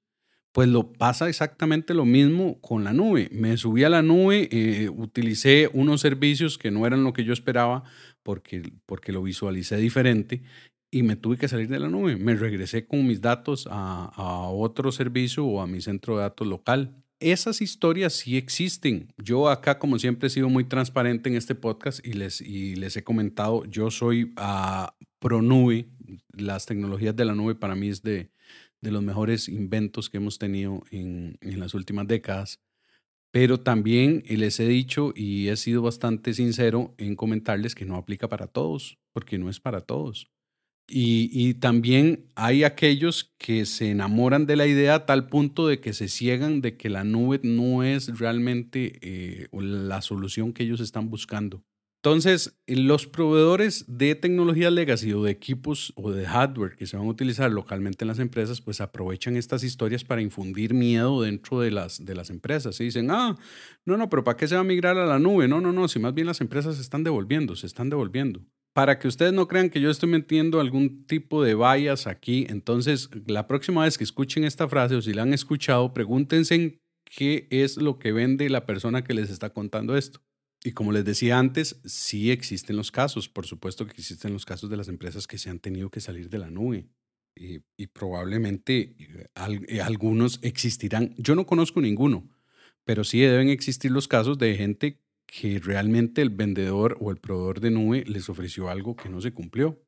Pues 0.53 0.69
lo 0.69 0.93
pasa 0.93 1.29
exactamente 1.29 1.95
lo 1.95 2.05
mismo 2.05 2.61
con 2.61 2.85
la 2.85 2.93
nube. 2.93 3.29
Me 3.33 3.57
subí 3.57 3.83
a 3.83 3.89
la 3.91 4.03
nube, 4.03 4.49
eh, 4.53 4.89
utilicé 4.89 5.69
unos 5.73 6.03
servicios 6.03 6.59
que 6.59 6.71
no 6.71 6.87
eran 6.87 7.03
lo 7.03 7.13
que 7.13 7.25
yo 7.25 7.33
esperaba 7.33 7.83
porque, 8.23 8.63
porque 8.87 9.11
lo 9.11 9.25
visualicé 9.25 9.79
diferente 9.79 10.43
y 10.93 11.03
me 11.03 11.17
tuve 11.17 11.39
que 11.39 11.49
salir 11.49 11.69
de 11.69 11.81
la 11.81 11.89
nube. 11.89 12.15
Me 12.17 12.37
regresé 12.37 12.87
con 12.87 13.05
mis 13.05 13.21
datos 13.21 13.67
a, 13.69 14.05
a 14.15 14.49
otro 14.49 14.93
servicio 14.93 15.45
o 15.45 15.61
a 15.61 15.67
mi 15.67 15.81
centro 15.81 16.17
de 16.17 16.23
datos 16.23 16.47
local 16.47 17.03
esas 17.21 17.61
historias 17.63 18.13
sí 18.13 18.37
existen. 18.37 19.13
Yo 19.17 19.49
acá, 19.49 19.79
como 19.79 19.99
siempre, 19.99 20.27
he 20.27 20.31
sido 20.31 20.49
muy 20.49 20.65
transparente 20.65 21.29
en 21.29 21.37
este 21.37 21.55
podcast 21.55 22.05
y 22.07 22.13
les, 22.13 22.41
he 22.97 23.05
comentado, 23.05 23.65
yo 23.65 23.91
soy 23.91 24.35
uh, 24.39 24.87
pro 25.19 25.43
nube. 25.43 25.89
Las 26.33 26.67
tecnologías 26.67 27.17
de 27.17 27.25
la 27.25 27.35
nube 27.35 27.55
para 27.55 27.75
mí 27.75 27.89
es 27.89 28.03
de, 28.03 28.31
de 28.81 28.91
los 28.91 29.03
mejores 29.03 29.49
inventos 29.49 30.11
que 30.11 30.19
hemos 30.19 30.39
tenido 30.39 30.83
en, 30.91 31.39
en 31.41 31.61
las 31.61 31.75
últimas 31.75 32.07
décadas. 32.07 32.61
Pero 33.31 33.61
también 33.61 34.23
les 34.27 34.61
he 34.61 34.69
dicho 34.69 35.13
y 35.15 35.49
he 35.49 35.57
sido 35.57 35.83
bastante 35.83 36.33
sincero 36.33 36.95
en 36.97 37.17
comentarles 37.17 37.75
que 37.75 37.85
no 37.85 37.97
aplica 37.97 38.29
para 38.29 38.47
todos, 38.47 38.99
porque 39.13 39.39
no 39.39 39.51
es 39.51 39.61
para 39.61 39.81
todos. 39.81 40.31
Y, 40.89 41.55
también 41.55 42.31
hay 42.37 42.63
aquellos 42.63 43.35
que 43.39 43.67
se 43.67 43.91
enamoran 43.91 44.47
de 44.47 44.55
la 44.55 44.67
idea 44.67 44.95
a 44.95 45.07
tal 45.07 45.29
punto 45.29 45.67
de 45.67 45.81
que 45.81 45.93
se 45.93 46.09
ciegan 46.09 46.61
de 46.61 46.77
que 46.77 46.91
la 46.91 47.03
nube 47.03 47.41
no 47.43 47.83
es 47.83 48.19
realmente 48.19 48.99
eh, 49.03 49.49
la 49.53 50.01
solución 50.01 50.53
que 50.53 50.63
ellos 50.63 50.81
están 50.81 51.11
buscando. 51.11 51.65
Entonces, 52.05 52.57
los 52.69 53.09
proveedores 53.09 53.85
de 53.89 54.15
tecnología 54.15 54.71
legacy 54.71 55.13
o 55.13 55.25
de 55.25 55.33
equipos 55.33 55.93
o 55.97 56.13
de 56.13 56.25
hardware 56.25 56.77
que 56.77 56.87
se 56.87 56.97
van 56.97 57.07
a 57.07 57.11
utilizar 57.11 57.51
localmente 57.51 58.05
en 58.05 58.09
las 58.09 58.21
empresas, 58.21 58.61
pues 58.61 58.81
aprovechan 58.81 59.37
estas 59.37 59.65
historias 59.65 60.05
para 60.05 60.23
infundir 60.23 60.73
miedo 60.73 61.23
dentro 61.23 61.59
de 61.59 61.73
las, 61.73 62.05
de 62.05 62.15
las 62.15 62.31
empresas. 62.31 62.81
Y 62.81 62.85
dicen, 62.85 63.11
ah, 63.11 63.35
no, 63.85 63.97
no, 63.97 64.09
pero 64.09 64.23
¿para 64.23 64.37
qué 64.37 64.47
se 64.47 64.55
va 64.55 64.61
a 64.61 64.65
migrar 64.65 64.97
a 64.99 65.07
la 65.07 65.19
nube? 65.19 65.49
No, 65.49 65.61
no, 65.61 65.73
no, 65.73 65.89
si 65.89 65.99
más 65.99 66.15
bien 66.15 66.29
las 66.29 66.41
empresas 66.41 66.77
se 66.77 66.83
están 66.83 67.03
devolviendo, 67.03 67.57
se 67.57 67.67
están 67.67 67.91
devolviendo 67.91 68.41
para 68.77 68.99
que 68.99 69.09
ustedes 69.09 69.33
no 69.33 69.49
crean 69.49 69.71
que 69.71 69.81
yo 69.81 69.89
estoy 69.89 70.11
metiendo 70.11 70.61
algún 70.61 71.07
tipo 71.07 71.43
de 71.43 71.55
vallas 71.55 72.07
aquí, 72.07 72.45
entonces 72.51 73.09
la 73.25 73.47
próxima 73.47 73.85
vez 73.85 73.97
que 73.97 74.05
escuchen 74.05 74.45
esta 74.45 74.69
frase 74.69 74.97
o 74.97 75.01
si 75.01 75.15
la 75.15 75.23
han 75.23 75.33
escuchado, 75.33 75.95
pregúntense 75.95 76.79
qué 77.07 77.49
es 77.49 77.79
lo 77.79 77.99
que 77.99 78.13
vende 78.13 78.51
la 78.51 78.67
persona 78.67 79.03
que 79.03 79.15
les 79.15 79.31
está 79.31 79.49
contando 79.49 79.97
esto. 79.97 80.21
Y 80.63 80.73
como 80.73 80.93
les 80.93 81.07
decía 81.07 81.39
antes, 81.39 81.81
sí 81.87 82.31
existen 82.31 82.77
los 82.77 82.93
casos, 82.93 83.31
por 83.31 83.47
supuesto 83.47 83.87
que 83.87 83.93
existen 83.93 84.35
los 84.35 84.45
casos 84.45 84.69
de 84.69 84.77
las 84.77 84.89
empresas 84.89 85.27
que 85.27 85.39
se 85.39 85.49
han 85.49 85.59
tenido 85.59 85.89
que 85.89 86.03
salir 86.03 86.29
de 86.29 86.37
la 86.37 86.51
nube. 86.51 86.87
Y, 87.35 87.87
probablemente 87.95 88.95
eh, 88.99 89.29
eh, 89.69 89.81
algunos 89.81 90.39
existirán. 90.43 91.15
Yo 91.17 91.35
no 91.35 91.47
conozco 91.47 91.81
ninguno, 91.81 92.29
pero 92.85 93.05
sí 93.05 93.21
deben 93.21 93.49
existir 93.49 93.91
los 93.91 94.07
casos 94.07 94.37
de 94.37 94.55
gente 94.55 95.01
que 95.27 95.59
realmente 95.59 96.23
el 96.23 96.31
vendedor 96.31 96.97
o 97.01 97.11
el 97.11 97.19
proveedor 97.19 97.61
de 97.61 97.71
nube 97.71 98.05
les 98.07 98.29
ofreció 98.29 98.69
algo 98.71 98.97
que 98.97 99.09
no 99.09 99.21
se 99.21 99.33
cumplió. 99.33 99.83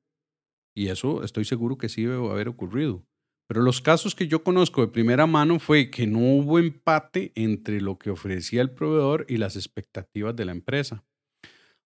Y 0.76 0.88
eso 0.88 1.24
estoy 1.24 1.44
seguro 1.44 1.78
que 1.78 1.88
sí 1.88 2.02
debe 2.02 2.28
haber 2.28 2.48
ocurrido. 2.48 3.04
Pero 3.48 3.62
los 3.62 3.80
casos 3.80 4.14
que 4.14 4.28
yo 4.28 4.44
conozco 4.44 4.82
de 4.82 4.92
primera 4.92 5.26
mano 5.26 5.58
fue 5.58 5.90
que 5.90 6.06
no 6.06 6.18
hubo 6.18 6.58
empate 6.58 7.32
entre 7.34 7.80
lo 7.80 7.98
que 7.98 8.10
ofrecía 8.10 8.60
el 8.60 8.70
proveedor 8.70 9.24
y 9.28 9.38
las 9.38 9.56
expectativas 9.56 10.36
de 10.36 10.44
la 10.44 10.52
empresa. 10.52 11.04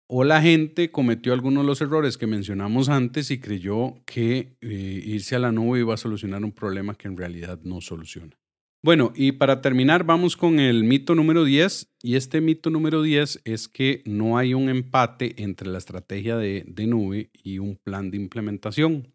O 0.09 0.25
la 0.25 0.43
gente 0.43 0.91
cometió 0.91 1.33
algunos 1.33 1.63
de 1.63 1.69
los 1.69 1.81
errores 1.81 2.19
que 2.19 2.27
mencionamos 2.27 2.89
antes 2.89 3.31
y 3.31 3.41
creyó 3.41 3.95
que 4.05 4.57
eh, 4.61 5.03
irse 5.07 5.37
a 5.37 5.39
la 5.39 5.53
nube 5.53 5.79
iba 5.79 5.95
a 5.95 5.97
solucionar 5.97 6.45
un 6.45 6.53
problema 6.53 6.97
que 6.97 7.09
en 7.09 7.17
realidad 7.17 7.61
no 7.63 7.81
soluciona. 7.81 8.42
Bueno, 8.85 9.13
y 9.15 9.31
para 9.31 9.61
terminar 9.61 10.03
vamos 10.03 10.37
con 10.37 10.59
el 10.59 10.83
mito 10.83 11.15
número 11.15 11.45
10. 11.45 11.95
Y 12.03 12.17
este 12.17 12.41
mito 12.41 12.69
número 12.69 13.01
10 13.03 13.43
es 13.45 13.69
que 13.69 14.03
no 14.07 14.39
hay 14.39 14.55
un 14.55 14.69
empate 14.69 15.41
entre 15.41 15.69
la 15.69 15.79
estrategia 15.79 16.37
de, 16.37 16.65
nube 16.89 17.31
y 17.33 17.61
un 17.61 17.77
plan 17.77 18.11
de 18.11 18.17
implementación. 18.17 19.15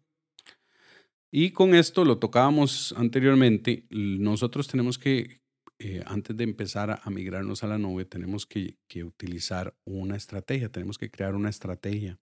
Y 1.30 1.50
con 1.50 1.74
esto 1.74 2.06
lo 2.06 2.18
tocábamos 2.18 2.94
anteriormente, 2.96 3.84
nosotros 3.90 4.68
tenemos 4.68 4.98
que, 4.98 5.42
eh, 5.78 6.02
antes 6.06 6.34
de 6.34 6.44
empezar 6.44 7.02
a, 7.02 7.10
migrarnos 7.10 7.62
a 7.62 7.66
la 7.66 7.76
nube, 7.76 8.06
tenemos 8.06 8.46
que, 8.46 8.78
utilizar 9.04 9.76
una 9.84 10.16
estrategia, 10.16 10.70
tenemos 10.70 10.96
que 10.96 11.10
crear 11.10 11.34
una 11.34 11.50
estrategia. 11.50 12.18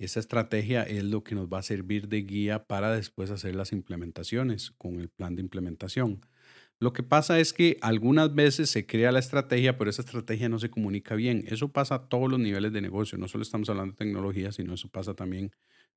Esa 0.00 0.18
estrategia 0.18 0.82
es 0.82 1.04
lo 1.04 1.22
que 1.22 1.36
nos 1.36 1.46
va 1.46 1.60
a 1.60 1.62
servir 1.62 2.08
de 2.08 2.22
guía 2.22 2.66
para 2.66 2.92
después 2.92 3.30
hacer 3.30 3.54
las 3.54 3.70
implementaciones 3.72 4.72
con 4.72 4.98
el 4.98 5.08
plan 5.08 5.36
de 5.36 5.42
implementación. 5.42 6.20
Lo 6.80 6.92
que 6.92 7.02
pasa 7.02 7.40
es 7.40 7.52
que 7.52 7.76
algunas 7.80 8.34
veces 8.34 8.70
se 8.70 8.86
crea 8.86 9.10
la 9.10 9.18
estrategia, 9.18 9.76
pero 9.76 9.90
esa 9.90 10.02
estrategia 10.02 10.48
no 10.48 10.60
se 10.60 10.70
comunica 10.70 11.16
bien. 11.16 11.44
Eso 11.48 11.72
pasa 11.72 11.96
a 11.96 12.08
todos 12.08 12.30
los 12.30 12.38
niveles 12.38 12.72
de 12.72 12.80
negocio. 12.80 13.18
No 13.18 13.26
solo 13.26 13.42
estamos 13.42 13.68
hablando 13.68 13.92
de 13.92 13.98
tecnología, 13.98 14.52
sino 14.52 14.74
eso 14.74 14.88
pasa 14.88 15.14
también 15.14 15.50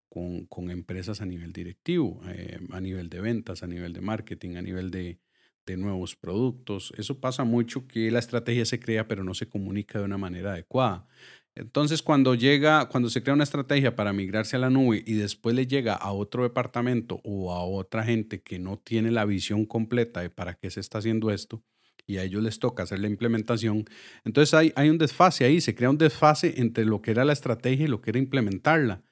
con, 0.09 0.69
empresas 0.71 1.21
a 1.21 1.25
nivel 1.25 1.53
directivo, 1.53 2.21
eh, 2.27 2.59
a 2.71 2.81
nivel 2.81 3.09
de 3.09 3.21
ventas, 3.21 3.63
a 3.63 3.67
nivel 3.67 3.93
de 3.93 4.01
marketing, 4.01 4.55
a 4.57 4.61
nivel 4.61 4.91
de, 4.91 5.19
de 5.65 5.77
nuevos 5.77 6.15
productos. 6.15 6.93
Eso 6.97 7.19
pasa 7.19 7.43
mucho 7.43 7.87
que 7.87 8.11
la 8.11 8.19
estrategia 8.19 8.65
se 8.65 8.79
crea, 8.79 9.07
pero 9.07 9.23
no 9.23 9.33
se 9.33 9.47
comunica 9.47 9.99
de 9.99 10.05
una 10.05 10.17
manera 10.17 10.51
adecuada. 10.51 11.07
Entonces, 11.55 12.01
cuando 12.01 12.33
llega, 12.35 12.87
cuando 12.87 13.09
se 13.09 13.21
crea 13.21 13.33
una 13.33 13.43
estrategia 13.43 13.95
para 13.95 14.13
migrarse 14.13 14.55
a 14.55 14.59
la 14.59 14.69
nube 14.69 15.03
y 15.05 15.13
después 15.13 15.53
le 15.53 15.67
llega 15.67 15.93
a 15.95 16.11
otro 16.13 16.43
departamento 16.43 17.19
o 17.23 17.53
a 17.53 17.63
otra 17.63 18.03
gente 18.03 18.41
que 18.41 18.57
no 18.57 18.77
tiene 18.79 19.11
la 19.11 19.25
visión 19.25 19.65
completa 19.65 20.21
de 20.21 20.29
para 20.29 20.55
qué 20.55 20.69
se 20.71 20.79
está 20.79 20.99
haciendo 20.99 21.29
esto 21.29 21.61
y 22.07 22.17
a 22.17 22.23
ellos 22.23 22.43
les 22.43 22.59
toca 22.59 22.83
hacer 22.83 22.99
la 22.99 23.07
implementación, 23.07 23.85
entonces 24.23 24.53
hay, 24.53 24.73
hay 24.75 24.89
un 24.89 24.97
desfase 24.97 25.45
ahí, 25.45 25.61
se 25.61 25.75
crea 25.75 25.89
un 25.89 25.97
desfase 25.97 26.55
entre 26.57 26.85
lo 26.85 27.01
que 27.01 27.11
era 27.11 27.25
la 27.25 27.33
estrategia 27.33 27.85
y 27.85 27.89
lo 27.89 28.01
que 28.01 28.11
era 28.11 28.19
implementarla. 28.19 29.03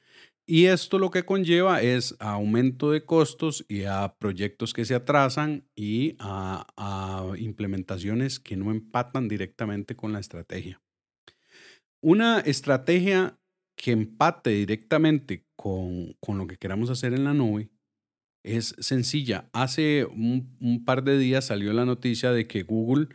Y 0.45 0.65
esto 0.65 0.97
lo 0.97 1.11
que 1.11 1.25
conlleva 1.25 1.81
es 1.83 2.15
aumento 2.19 2.91
de 2.91 3.05
costos 3.05 3.65
y 3.69 3.83
a 3.83 4.15
proyectos 4.17 4.73
que 4.73 4.83
se 4.83 4.95
atrasan 4.95 5.67
y 5.75 6.15
a, 6.19 6.65
a 6.75 7.37
implementaciones 7.37 8.39
que 8.39 8.57
no 8.57 8.71
empatan 8.71 9.27
directamente 9.27 9.95
con 9.95 10.11
la 10.11 10.19
estrategia. 10.19 10.81
Una 12.01 12.39
estrategia 12.39 13.37
que 13.75 13.91
empate 13.91 14.51
directamente 14.51 15.45
con, 15.55 16.13
con, 16.19 16.37
lo 16.37 16.47
que 16.47 16.57
queramos 16.57 16.89
hacer 16.89 17.13
en 17.13 17.23
la 17.23 17.33
nube 17.33 17.69
es 18.43 18.75
sencilla. 18.79 19.49
Hace 19.53 20.05
un, 20.05 20.83
par 20.85 21.03
de 21.03 21.17
días 21.17 21.45
salió 21.45 21.73
la 21.73 21.85
noticia 21.85 22.31
de 22.31 22.47
que 22.47 22.63
Google 22.63 23.09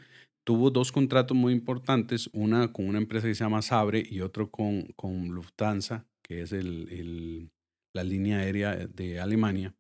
tuvo 0.45 0.71
dos 0.71 0.93
contratos 0.93 1.37
muy 1.37 1.53
importantes, 1.53 2.29
una 2.33 2.73
con 2.73 2.87
una 2.87 2.99
empresa 2.99 3.27
que 3.27 3.35
se 3.35 3.45
llama 3.45 3.63
Sabre 3.63 4.03
y 4.09 4.21
otro 4.21 4.51
con, 4.51 4.83
con 4.97 5.29
Lufthansa, 5.29 6.07
que 6.23 6.43
es 6.43 6.53
el, 6.53 7.51
la 7.95 8.05
línea 8.05 8.39
aérea 8.39 8.77
de 8.87 9.21
Alemania. 9.21 9.75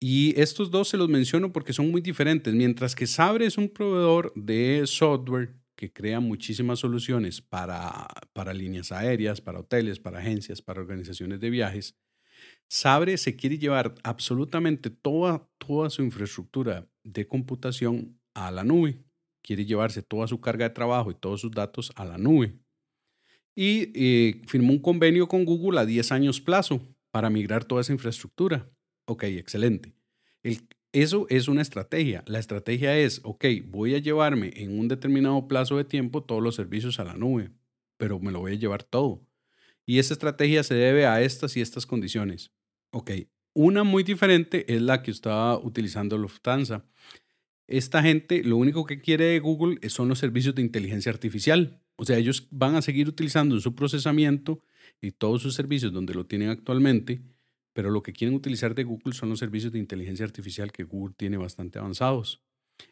Y 0.00 0.38
estos 0.40 0.70
dos 0.70 0.88
se 0.88 0.96
los 0.96 1.08
menciono 1.08 1.52
porque 1.52 1.72
son 1.72 1.90
muy 1.90 2.00
diferentes. 2.00 2.52
Mientras 2.54 2.94
que 2.96 3.06
Sabre 3.06 3.46
es 3.46 3.56
un 3.56 3.68
proveedor 3.68 4.32
de 4.34 4.82
software 4.84 5.54
que 5.82 5.92
crea 5.92 6.20
muchísimas 6.20 6.78
soluciones 6.78 7.40
para, 7.42 8.06
para 8.32 8.54
líneas 8.54 8.92
aéreas, 8.92 9.40
para 9.40 9.58
hoteles, 9.58 9.98
para 9.98 10.20
agencias, 10.20 10.62
para 10.62 10.80
organizaciones 10.80 11.40
de 11.40 11.50
viajes. 11.50 11.96
Sabre 12.68 13.18
se 13.18 13.34
quiere 13.34 13.58
llevar 13.58 13.92
absolutamente 14.04 14.90
toda, 14.90 15.50
toda 15.58 15.90
su 15.90 16.04
infraestructura 16.04 16.88
de 17.02 17.26
computación 17.26 18.16
a 18.32 18.52
la 18.52 18.62
nube. 18.62 19.02
Quiere 19.42 19.64
llevarse 19.64 20.02
toda 20.02 20.28
su 20.28 20.40
carga 20.40 20.68
de 20.68 20.74
trabajo 20.74 21.10
y 21.10 21.16
todos 21.16 21.40
sus 21.40 21.50
datos 21.50 21.90
a 21.96 22.04
la 22.04 22.16
nube. 22.16 22.54
Y 23.56 23.90
eh, 23.96 24.40
firmó 24.46 24.74
un 24.74 24.78
convenio 24.78 25.26
con 25.26 25.44
Google 25.44 25.80
a 25.80 25.84
10 25.84 26.12
años 26.12 26.40
plazo 26.40 26.80
para 27.10 27.28
migrar 27.28 27.64
toda 27.64 27.80
esa 27.80 27.92
infraestructura. 27.92 28.70
Ok, 29.06 29.24
excelente. 29.24 29.96
El, 30.44 30.60
eso 30.92 31.26
es 31.30 31.48
una 31.48 31.62
estrategia. 31.62 32.22
La 32.26 32.38
estrategia 32.38 32.98
es, 32.98 33.20
ok, 33.24 33.46
voy 33.66 33.94
a 33.94 33.98
llevarme 33.98 34.52
en 34.56 34.78
un 34.78 34.88
determinado 34.88 35.48
plazo 35.48 35.78
de 35.78 35.84
tiempo 35.84 36.22
todos 36.22 36.42
los 36.42 36.54
servicios 36.54 37.00
a 37.00 37.04
la 37.04 37.14
nube, 37.14 37.50
pero 37.96 38.20
me 38.20 38.30
lo 38.30 38.40
voy 38.40 38.52
a 38.52 38.56
llevar 38.56 38.82
todo. 38.82 39.26
Y 39.86 39.98
esa 39.98 40.12
estrategia 40.12 40.62
se 40.62 40.74
debe 40.74 41.06
a 41.06 41.22
estas 41.22 41.56
y 41.56 41.62
estas 41.62 41.86
condiciones. 41.86 42.52
Ok, 42.90 43.10
una 43.54 43.84
muy 43.84 44.02
diferente 44.02 44.72
es 44.72 44.82
la 44.82 45.02
que 45.02 45.10
estaba 45.10 45.58
utilizando 45.58 46.18
Lufthansa. 46.18 46.84
Esta 47.66 48.02
gente 48.02 48.44
lo 48.44 48.58
único 48.58 48.84
que 48.84 49.00
quiere 49.00 49.24
de 49.24 49.40
Google 49.40 49.88
son 49.88 50.08
los 50.08 50.18
servicios 50.18 50.54
de 50.54 50.62
inteligencia 50.62 51.10
artificial. 51.10 51.80
O 51.96 52.04
sea, 52.04 52.18
ellos 52.18 52.48
van 52.50 52.74
a 52.74 52.82
seguir 52.82 53.08
utilizando 53.08 53.58
su 53.60 53.74
procesamiento 53.74 54.62
y 55.00 55.12
todos 55.12 55.40
sus 55.40 55.54
servicios 55.54 55.92
donde 55.92 56.12
lo 56.12 56.26
tienen 56.26 56.50
actualmente 56.50 57.22
pero 57.72 57.90
lo 57.90 58.02
que 58.02 58.12
quieren 58.12 58.34
utilizar 58.34 58.74
de 58.74 58.84
Google 58.84 59.14
son 59.14 59.30
los 59.30 59.38
servicios 59.38 59.72
de 59.72 59.78
inteligencia 59.78 60.24
artificial 60.24 60.72
que 60.72 60.84
Google 60.84 61.14
tiene 61.16 61.36
bastante 61.36 61.78
avanzados. 61.78 62.42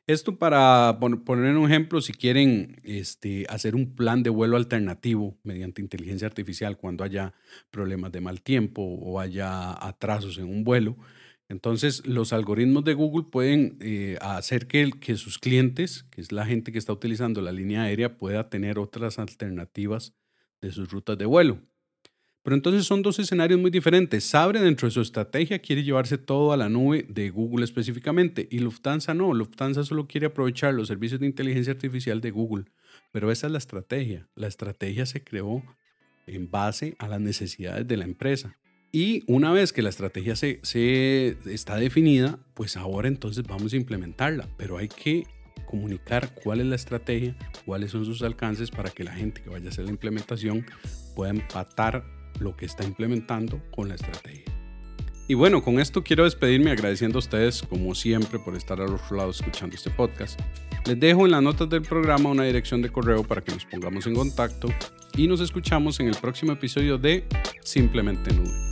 Esto 0.07 0.38
para 0.38 0.99
poner 1.01 1.57
un 1.57 1.71
ejemplo, 1.71 2.01
si 2.01 2.12
quieren 2.12 2.81
este, 2.85 3.47
hacer 3.49 3.75
un 3.75 3.95
plan 3.95 4.23
de 4.23 4.31
vuelo 4.31 4.57
alternativo 4.57 5.37
mediante 5.43 5.83
inteligencia 5.83 6.27
artificial 6.27 6.77
cuando 6.77 7.05
haya 7.05 7.35
problemas 7.71 8.12
de 8.12 8.21
mal 8.21 8.43
tiempo 8.43 8.83
o 8.83 9.21
haya 9.21 9.73
atrasos 9.87 10.38
en 10.38 10.45
un 10.45 10.64
vuelo, 10.64 10.97
entonces 11.49 12.07
los 12.07 12.33
algoritmos 12.33 12.85
de 12.85 12.95
Google 12.95 13.29
pueden 13.31 13.77
eh, 13.81 14.16
hacer 14.21 14.69
que, 14.69 14.90
que 15.01 15.16
sus 15.16 15.38
clientes, 15.38 16.05
que 16.11 16.21
es 16.21 16.31
la 16.31 16.47
gente 16.47 16.71
que 16.71 16.79
está 16.79 16.93
utilizando 16.93 17.40
la 17.40 17.51
línea 17.51 17.83
aérea, 17.83 18.16
pueda 18.16 18.49
tener 18.49 18.79
otras 18.79 19.19
alternativas 19.19 20.14
de 20.61 20.71
sus 20.71 20.90
rutas 20.90 21.19
de 21.19 21.27
vuelo. 21.27 21.61
Pero 22.42 22.57
entonces 22.57 22.87
son 22.87 23.03
dos 23.03 23.18
escenarios 23.18 23.61
muy 23.61 23.70
diferentes. 23.70 24.24
Sabre 24.24 24.61
dentro 24.61 24.88
de 24.88 24.92
su 24.92 25.03
estrategia 25.03 25.59
quiere 25.59 25.83
llevarse 25.83 26.16
todo 26.16 26.53
a 26.53 26.57
la 26.57 26.70
nube 26.70 27.05
de 27.09 27.29
Google 27.31 27.64
específicamente 27.64 28.48
y 28.50 28.61
Lufthansa 28.61 29.12
no. 29.12 29.35
Lufthansa 29.35 29.85
solo 29.85 30.07
quiere 30.07 30.26
aprovechar 30.26 30.72
los 30.72 30.88
servicios 30.88 31.20
de 31.20 31.26
inteligencia 31.26 31.72
artificial 31.72 32.20
de 32.20 32.31
Google. 32.31 32.64
Pero 33.12 33.31
esa 33.31 33.46
es 33.46 33.53
la 33.53 33.59
estrategia. 33.59 34.29
La 34.35 34.46
estrategia 34.46 35.05
se 35.05 35.22
creó 35.22 35.62
en 36.26 36.50
base 36.50 36.96
a 36.98 37.09
las 37.09 37.20
necesidades 37.20 37.87
de 37.87 37.96
la 37.98 38.05
empresa. 38.05 38.57
Y 38.92 39.22
una 39.26 39.53
vez 39.53 39.72
que 39.72 39.83
la 39.83 39.90
estrategia 39.90 40.35
se, 40.35 40.61
se 40.62 41.37
está 41.46 41.76
definida, 41.76 42.38
pues 42.55 42.76
ahora 42.76 43.09
entonces 43.09 43.44
vamos 43.46 43.72
a 43.74 43.76
implementarla. 43.76 44.48
Pero 44.57 44.79
hay 44.79 44.88
que 44.88 45.24
comunicar 45.66 46.35
cuál 46.35 46.61
es 46.61 46.66
la 46.66 46.74
estrategia, 46.74 47.37
cuáles 47.66 47.90
son 47.90 48.05
sus 48.05 48.22
alcances 48.22 48.70
para 48.70 48.90
que 48.90 49.05
la 49.05 49.12
gente 49.12 49.42
que 49.42 49.50
vaya 49.50 49.66
a 49.66 49.68
hacer 49.68 49.85
la 49.85 49.92
implementación 49.92 50.64
pueda 51.14 51.31
empatar 51.31 52.20
lo 52.40 52.57
que 52.57 52.66
está 52.66 52.85
implementando 52.85 53.61
con 53.70 53.88
la 53.88 53.94
estrategia. 53.94 54.44
Y 55.29 55.35
bueno, 55.35 55.62
con 55.62 55.79
esto 55.79 56.03
quiero 56.03 56.24
despedirme 56.24 56.72
agradeciendo 56.72 57.18
a 57.18 57.20
ustedes, 57.20 57.62
como 57.62 57.94
siempre, 57.94 58.40
por 58.40 58.57
estar 58.57 58.81
al 58.81 58.92
otro 58.92 59.16
lado 59.16 59.31
escuchando 59.31 59.76
este 59.76 59.88
podcast. 59.90 60.40
Les 60.87 60.98
dejo 60.98 61.24
en 61.24 61.31
las 61.31 61.42
notas 61.42 61.68
del 61.68 61.83
programa 61.83 62.31
una 62.31 62.42
dirección 62.42 62.83
de 62.83 62.90
correo 62.90 63.22
para 63.22 63.40
que 63.40 63.53
nos 63.53 63.64
pongamos 63.64 64.09
en 64.09 64.14
contacto 64.16 64.68
y 65.16 65.29
nos 65.29 65.40
escuchamos 65.40 66.00
en 66.00 66.09
el 66.09 66.16
próximo 66.16 66.53
episodio 66.53 66.98
de 66.98 67.24
Simplemente 67.62 68.35
Nube. 68.35 68.70